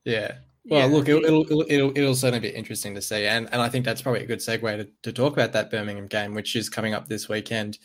[0.04, 0.36] yeah.
[0.66, 0.96] Well, yeah.
[0.96, 4.00] look, it'll, it'll, it'll it'll certainly be interesting to see, and and I think that's
[4.00, 7.06] probably a good segue to, to talk about that Birmingham game, which is coming up
[7.06, 7.78] this weekend.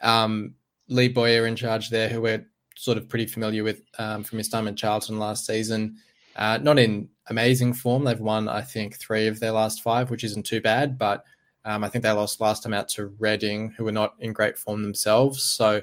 [0.00, 0.54] Um,
[0.88, 4.48] Lee Bowyer in charge there, who we're sort of pretty familiar with um, from his
[4.48, 5.96] time in Charlton last season.
[6.36, 8.04] Uh, not in amazing form.
[8.04, 10.98] They've won, I think, three of their last five, which isn't too bad.
[10.98, 11.24] But
[11.64, 14.58] um, I think they lost last time out to Reading, who were not in great
[14.58, 15.42] form themselves.
[15.42, 15.80] So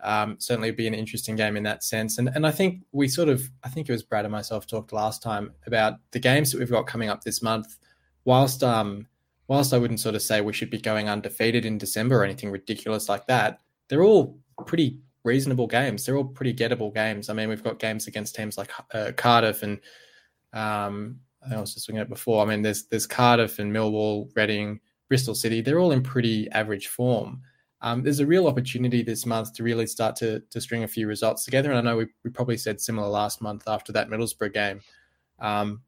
[0.00, 2.18] um, certainly be an interesting game in that sense.
[2.18, 4.92] And and I think we sort of, I think it was Brad and myself talked
[4.92, 7.76] last time about the games that we've got coming up this month.
[8.24, 9.06] Whilst um,
[9.48, 12.50] whilst I wouldn't sort of say we should be going undefeated in December or anything
[12.50, 16.04] ridiculous like that, they're all pretty reasonable games.
[16.04, 17.28] They're all pretty gettable games.
[17.28, 19.80] I mean, we've got games against teams like uh, Cardiff and
[20.52, 22.42] um, I was just looking at before.
[22.42, 25.60] I mean, there's there's Cardiff and Millwall, Reading, Bristol City.
[25.60, 27.42] They're all in pretty average form.
[27.86, 31.06] Um, there's a real opportunity this month to really start to to string a few
[31.06, 31.70] results together.
[31.70, 34.80] And I know we, we probably said similar last month after that Middlesbrough game.
[35.38, 35.82] Um,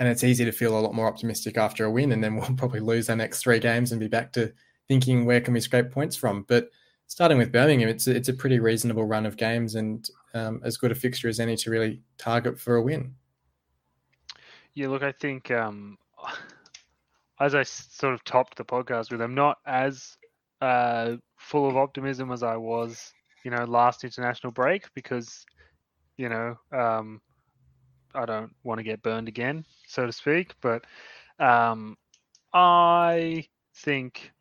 [0.00, 2.56] and it's easy to feel a lot more optimistic after a win, and then we'll
[2.56, 4.52] probably lose our next three games and be back to
[4.88, 6.44] thinking where can we scrape points from.
[6.48, 6.70] But
[7.06, 10.76] starting with Birmingham, it's a, it's a pretty reasonable run of games and um, as
[10.76, 13.14] good a fixture as any to really target for a win.
[14.74, 15.98] Yeah, look, I think um,
[17.38, 20.16] as I sort of topped the podcast with, I'm not as
[20.60, 23.12] uh, full of optimism as I was,
[23.44, 25.44] you know, last international break because,
[26.16, 27.20] you know, um,
[28.14, 30.54] I don't want to get burned again, so to speak.
[30.60, 30.84] But
[31.38, 31.96] um,
[32.52, 33.46] I
[33.76, 34.32] think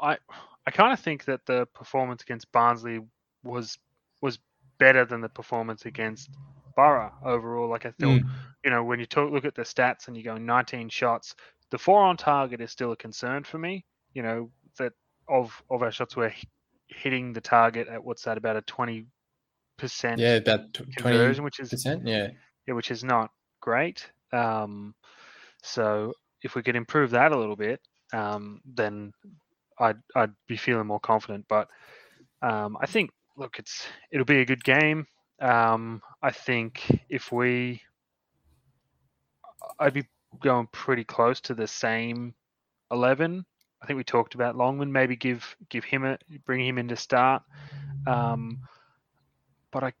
[0.00, 0.18] I
[0.66, 3.00] I kind of think that the performance against Barnsley
[3.42, 3.78] was
[4.20, 4.38] was
[4.78, 6.30] better than the performance against
[6.76, 7.68] Borough overall.
[7.68, 8.28] Like I thought, mm.
[8.64, 11.34] you know, when you talk, look at the stats and you go 19 shots,
[11.70, 13.84] the four on target is still a concern for me.
[14.14, 14.92] You know that
[15.32, 16.34] of of our shots we're
[16.88, 19.06] hitting the target at what's that about a 20
[19.78, 22.28] percent yeah about 20 conversion, which is percent yeah
[22.66, 23.30] yeah which is not
[23.62, 24.10] great.
[24.32, 24.94] Um,
[25.62, 27.80] so if we could improve that a little bit,
[28.12, 29.12] um, then
[29.78, 31.46] I'd I'd be feeling more confident.
[31.48, 31.68] But
[32.42, 35.06] um, I think look, it's it'll be a good game.
[35.40, 37.82] Um, I think if we,
[39.78, 40.06] I'd be
[40.40, 42.34] going pretty close to the same
[42.90, 43.46] eleven.
[43.82, 44.92] I think we talked about Longman.
[44.92, 47.42] Maybe give give him a bring him in to start.
[48.06, 48.60] Um,
[49.72, 49.92] but I,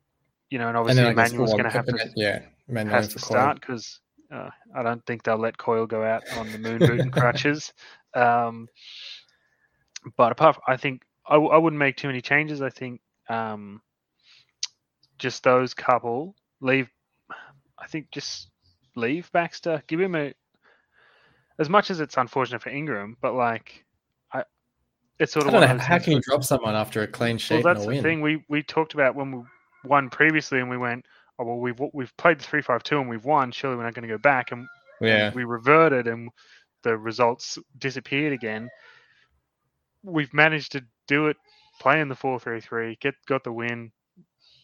[0.50, 2.42] you know, and obviously and Emmanuel's going to have to yeah
[2.76, 4.00] has to start because
[4.32, 7.72] uh, I don't think they'll let Coyle go out on the moon boot and crutches.
[8.14, 8.68] Um,
[10.16, 12.62] but apart, from, I think I, I wouldn't make too many changes.
[12.62, 13.82] I think um,
[15.18, 16.88] just those couple leave.
[17.78, 18.48] I think just
[18.94, 19.82] leave Baxter.
[19.86, 20.32] Give him a.
[21.58, 23.84] As much as it's unfortunate for Ingram, but like,
[24.32, 24.44] I,
[25.18, 27.84] it's sort of know how can you drop someone after a clean sheet well, that's
[27.86, 28.02] the win?
[28.02, 29.42] thing we we talked about when we
[29.84, 31.04] won previously, and we went,
[31.38, 33.50] oh well, we've we've played the three five two and we've won.
[33.52, 34.66] Surely we're not going to go back, and,
[35.26, 36.30] and we reverted, and
[36.82, 38.68] the results disappeared again.
[40.02, 41.36] We've managed to do it,
[41.80, 43.92] playing the four three three, get got the win.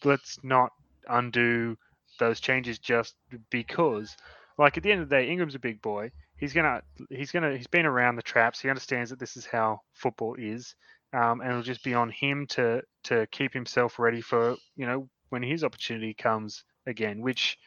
[0.03, 0.71] Let's not
[1.07, 1.77] undo
[2.19, 3.15] those changes just
[3.49, 4.15] because.
[4.57, 6.11] Like at the end of the day, Ingram's a big boy.
[6.39, 8.59] He's gonna he's gonna he's been around the traps.
[8.59, 10.75] He understands that this is how football is
[11.13, 15.09] um, and it'll just be on him to to keep himself ready for you know
[15.29, 17.57] when his opportunity comes again, which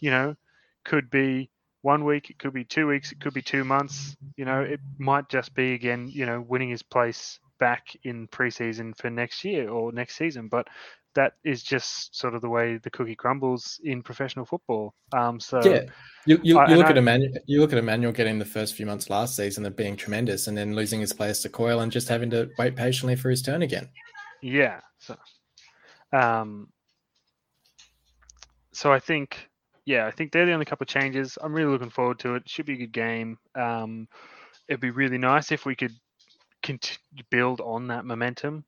[0.00, 0.34] you know
[0.84, 1.50] could be
[1.82, 4.16] one week, it could be two weeks, it could be two months.
[4.36, 8.96] You know, it might just be again, you know, winning his place back in preseason
[8.96, 10.48] for next year or next season.
[10.48, 10.66] But
[11.18, 14.94] that is just sort of the way the cookie crumbles in professional football.
[15.12, 15.82] Um, so yeah.
[16.26, 17.32] You, you, I- you look I- at Emmanuel.
[17.46, 20.56] You look at Emmanuel getting the first few months last season of being tremendous, and
[20.56, 23.62] then losing his place to Coyle, and just having to wait patiently for his turn
[23.62, 23.88] again.
[24.42, 24.78] Yeah.
[25.00, 25.16] So,
[26.12, 26.68] um,
[28.70, 29.48] so I think,
[29.86, 31.36] yeah, I think they're the only couple of changes.
[31.42, 32.48] I'm really looking forward to it.
[32.48, 33.38] Should be a good game.
[33.56, 34.06] Um,
[34.68, 35.94] it'd be really nice if we could
[37.30, 38.64] build on that momentum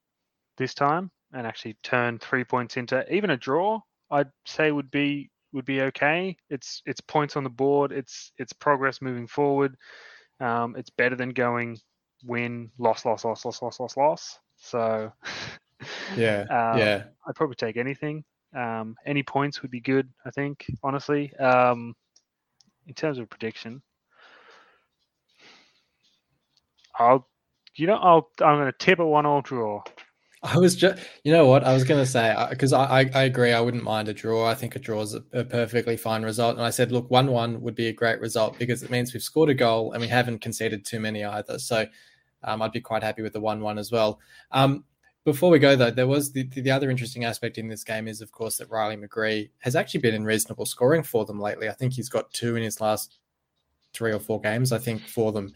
[0.57, 3.81] this time and actually turn three points into even a draw.
[4.11, 6.37] I'd say would be would be okay.
[6.49, 7.93] It's it's points on the board.
[7.93, 9.76] It's it's progress moving forward.
[10.41, 11.78] Um, it's better than going
[12.24, 14.39] win loss loss loss loss loss loss loss.
[14.57, 15.12] So
[16.16, 17.05] Yeah, um, yeah.
[17.26, 18.24] I'd probably take anything.
[18.55, 21.35] Um, any points would be good, I think, honestly.
[21.37, 21.95] Um,
[22.87, 23.83] in terms of prediction,
[26.99, 27.26] I'll,
[27.76, 29.83] you know, I'll, I'm going to tip a one-all draw.
[30.43, 33.22] I was just, you know what, I was going to say because I, I I
[33.24, 33.53] agree.
[33.53, 34.47] I wouldn't mind a draw.
[34.49, 36.57] I think a draw is a, a perfectly fine result.
[36.57, 39.51] And I said, look, one-one would be a great result because it means we've scored
[39.51, 41.59] a goal and we haven't conceded too many either.
[41.59, 41.84] So
[42.43, 44.18] um, I'd be quite happy with the one-one as well.
[44.51, 44.84] Um,
[45.26, 48.22] before we go though, there was the, the other interesting aspect in this game is,
[48.22, 51.68] of course, that Riley McGree has actually been in reasonable scoring for them lately.
[51.68, 53.18] I think he's got two in his last
[53.93, 54.72] three or four games.
[54.72, 55.53] I think for them.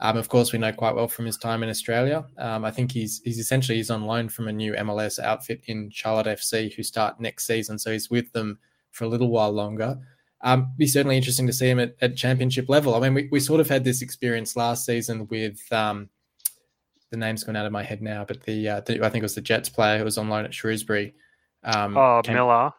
[0.00, 2.24] Um, of course, we know quite well from his time in Australia.
[2.38, 5.90] Um, I think he's he's essentially he's on loan from a new MLS outfit in
[5.90, 7.78] Charlotte FC, who start next season.
[7.78, 8.58] So he's with them
[8.92, 9.98] for a little while longer.
[10.42, 12.94] Um, be certainly interesting to see him at, at championship level.
[12.94, 16.08] I mean, we, we sort of had this experience last season with um,
[17.10, 19.24] the name's gone out of my head now, but the, uh, the I think it
[19.24, 21.12] was the Jets player who was on loan at Shrewsbury.
[21.64, 22.72] Um, Oh, came- Miller.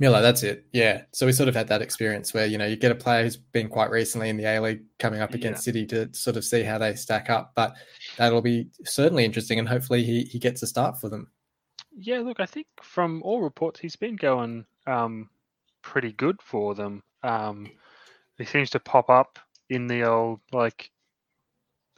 [0.00, 0.64] Miller, that's it.
[0.72, 1.02] Yeah.
[1.12, 3.36] So we sort of had that experience where, you know, you get a player who's
[3.36, 6.62] been quite recently in the A League coming up against City to sort of see
[6.62, 7.52] how they stack up.
[7.54, 7.76] But
[8.16, 11.30] that'll be certainly interesting and hopefully he, he gets a start for them.
[11.94, 15.28] Yeah, look, I think from all reports, he's been going um,
[15.82, 17.02] pretty good for them.
[17.22, 17.70] Um,
[18.38, 19.38] he seems to pop up
[19.68, 20.90] in the old like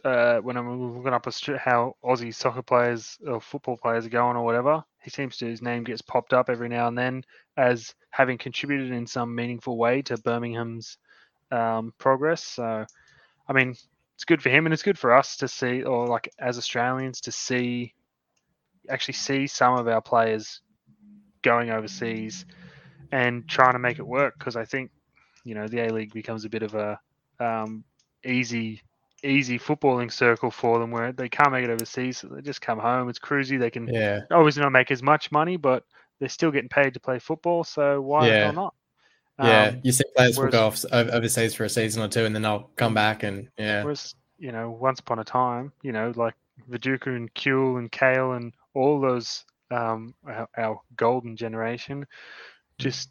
[0.04, 1.26] uh, when I'm looking up
[1.58, 4.82] how Aussie soccer players or football players are going or whatever.
[5.02, 7.24] He seems to his name gets popped up every now and then
[7.56, 10.98] as having contributed in some meaningful way to Birmingham's
[11.50, 12.42] um, progress.
[12.42, 12.84] So,
[13.48, 13.74] I mean,
[14.14, 17.20] it's good for him and it's good for us to see, or like as Australians
[17.22, 17.94] to see,
[18.88, 20.60] actually see some of our players
[21.42, 22.44] going overseas
[23.10, 24.34] and trying to make it work.
[24.38, 24.90] Because I think,
[25.44, 26.98] you know, the A League becomes a bit of a
[27.40, 27.84] um,
[28.24, 28.82] easy
[29.24, 32.78] easy footballing circle for them where they can't make it overseas, so they just come
[32.78, 33.08] home.
[33.08, 33.58] It's cruisy.
[33.58, 34.20] They can Yeah.
[34.30, 35.84] obviously not make as much money, but
[36.22, 37.64] they're still getting paid to play football.
[37.64, 38.52] So why Yeah.
[38.52, 38.74] not?
[39.42, 39.64] Yeah.
[39.70, 42.32] Um, you see players will whereas- go off overseas for a season or two and
[42.32, 43.82] then they'll come back and yeah.
[43.82, 46.34] Whereas, you know, once upon a time, you know, like
[46.70, 52.06] Viduka and Kewell and Cahill and all those, um, our, our golden generation,
[52.78, 53.10] just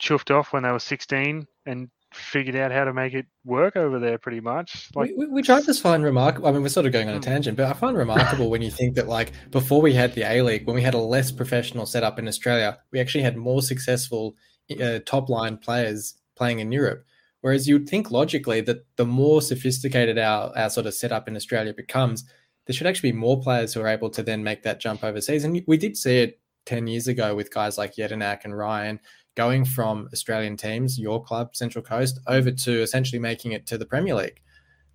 [0.00, 3.98] chuffed off when they were 16 and figured out how to make it work over
[3.98, 4.88] there pretty much.
[4.94, 6.48] Like, which I just find remarkable.
[6.48, 7.22] I mean, we're sort of going on a Hmm.
[7.22, 10.42] tangent, but I find remarkable when you think that, like, before we had the A
[10.42, 14.36] League, when we had a less professional setup in Australia, we actually had more successful
[14.82, 17.04] uh, top line players playing in Europe.
[17.40, 21.72] Whereas you'd think logically that the more sophisticated our, our sort of setup in Australia
[21.72, 22.24] becomes,
[22.66, 25.44] there should actually be more players who are able to then make that jump overseas.
[25.44, 29.00] And we did see it 10 years ago with guys like Jedinak and Ryan
[29.38, 33.86] going from Australian teams, your club, Central Coast, over to essentially making it to the
[33.86, 34.40] Premier League,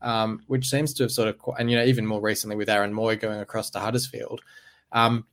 [0.01, 2.93] um, which seems to have sort of, and you know, even more recently with Aaron
[2.93, 4.41] Mooy going across to Huddersfield.
[4.91, 5.25] Um,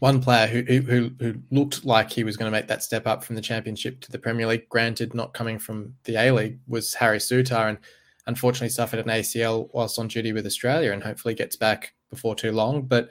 [0.00, 3.24] one player who, who who looked like he was going to make that step up
[3.24, 6.92] from the Championship to the Premier League, granted not coming from the A League, was
[6.92, 7.78] Harry Souttar, and
[8.26, 12.52] unfortunately suffered an ACL whilst on duty with Australia, and hopefully gets back before too
[12.52, 12.82] long.
[12.82, 13.08] But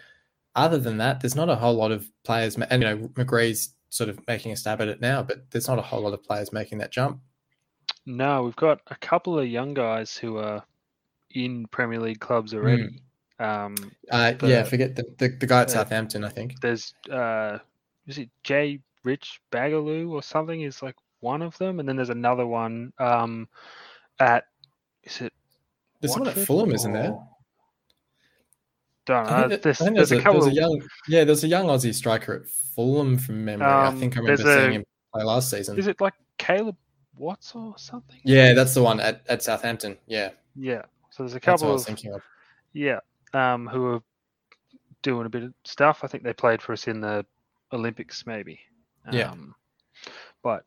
[0.56, 2.56] other than that, there's not a whole lot of players.
[2.56, 5.78] And you know, McGree's sort of making a stab at it now, but there's not
[5.78, 7.20] a whole lot of players making that jump.
[8.06, 10.64] No, we've got a couple of young guys who are
[11.32, 13.02] in Premier League clubs already.
[13.40, 13.76] Um,
[14.10, 16.60] Uh, The- yeah, forget the, the, the guy at uh, Southampton, I think.
[16.62, 17.60] there's uh,
[18.08, 22.10] is it Jay Rich Bagaloo or something is like one of them, and then there's
[22.10, 23.48] another one um,
[24.20, 24.46] at
[25.04, 25.34] is it
[26.02, 27.16] There's one at Fulham, isn't there?
[29.06, 29.38] Don't I know.
[29.40, 30.50] think, that- There's, I think there's there's, a a, there's couple.
[30.50, 33.66] a young, yeah, there's a young Aussie striker at Fulham from memory.
[33.68, 35.78] I Um, think I remember there's a- seeing him play last season.
[35.78, 36.78] Is it like Caleb
[37.18, 38.20] Watts or something?
[38.24, 39.98] Yeah, that's the one at, at Southampton.
[40.08, 40.84] Yeah, Yeah.
[41.12, 42.22] So there's a that's what I couple was of thinking of.
[42.74, 43.00] yeah,
[43.34, 44.02] um, who are
[45.04, 46.00] doing a bit of stuff.
[46.04, 47.26] I think they played for us in the
[47.72, 48.60] Olympics, maybe.
[49.12, 49.30] Yeah.
[49.32, 49.54] Um,
[50.42, 50.64] but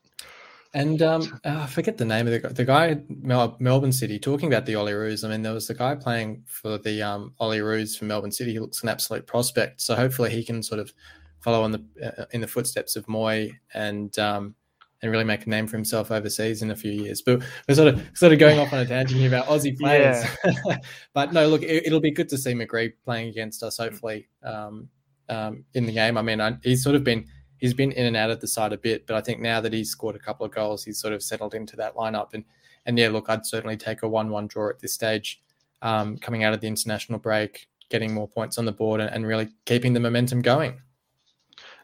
[0.76, 2.48] And um, uh, I forget the name of the guy.
[2.50, 5.24] The guy Mel- Melbourne City talking about the Olyroos.
[5.24, 8.52] I mean, there was the guy playing for the um, Olyroos for Melbourne City.
[8.52, 9.80] He looks an absolute prospect.
[9.80, 10.92] So hopefully he can sort of
[11.40, 14.54] follow on the uh, in the footsteps of Mooy and um,
[15.00, 17.22] and really make a name for himself overseas in a few years.
[17.22, 20.26] But we're sort of sort of going off on a tangent here about Aussie players.
[21.14, 23.78] but no, look, it, will be good to see McGree playing against us.
[23.78, 24.90] Hopefully um,
[25.30, 26.18] um, in the game.
[26.18, 27.26] I mean, I, he's sort of been
[27.58, 29.72] he's been in and out of the side a bit, but I think now that
[29.72, 32.34] he's scored a couple of goals, he's sort of settled into that lineup.
[32.34, 32.44] And
[32.86, 35.42] and yeah, look, I'd certainly take a one-one draw at this stage,
[35.82, 39.26] um, coming out of the international break, getting more points on the board, and, and
[39.26, 40.80] really keeping the momentum going.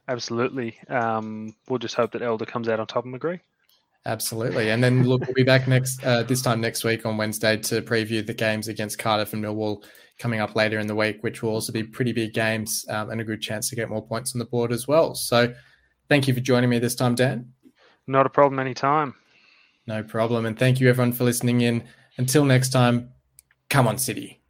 [0.09, 3.41] absolutely, um, we'll just hope that Elder comes out on top of McGree.
[4.05, 4.71] Absolutely.
[4.71, 7.83] And then look, we'll be back next uh, this time next week on Wednesday to
[7.83, 9.85] preview the games against Cardiff and Millwall
[10.19, 13.21] coming up later in the week, which will also be pretty big games um, and
[13.21, 15.15] a good chance to get more points on the board as well.
[15.15, 15.55] So,
[16.09, 17.53] thank you for joining me this time, Dan.
[18.07, 19.15] Not a problem anytime.
[19.87, 20.47] No problem.
[20.47, 21.85] And thank you everyone for listening in.
[22.19, 23.11] Until next time,
[23.71, 24.41] come on, City.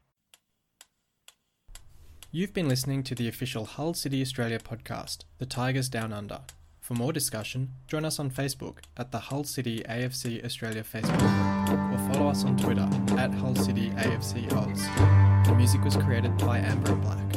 [2.31, 6.41] You've been listening to the official Hull City Australia podcast, The Tigers Down Under.
[6.83, 11.79] For more discussion, join us on Facebook at the Hull City AFC Australia Facebook group
[11.93, 15.47] or follow us on Twitter at Hull City AFC Oz.
[15.47, 17.33] The music was created by Amber Black.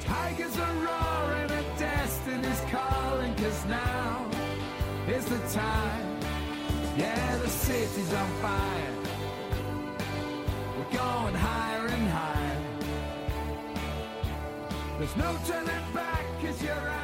[0.00, 4.30] Tigers are roaring and destiny's calling, cause now
[5.08, 6.16] is the time.
[6.96, 9.01] Yeah, the city's on fire.
[10.92, 12.60] Going higher and higher.
[14.98, 17.01] There's no turning back, cause you're out.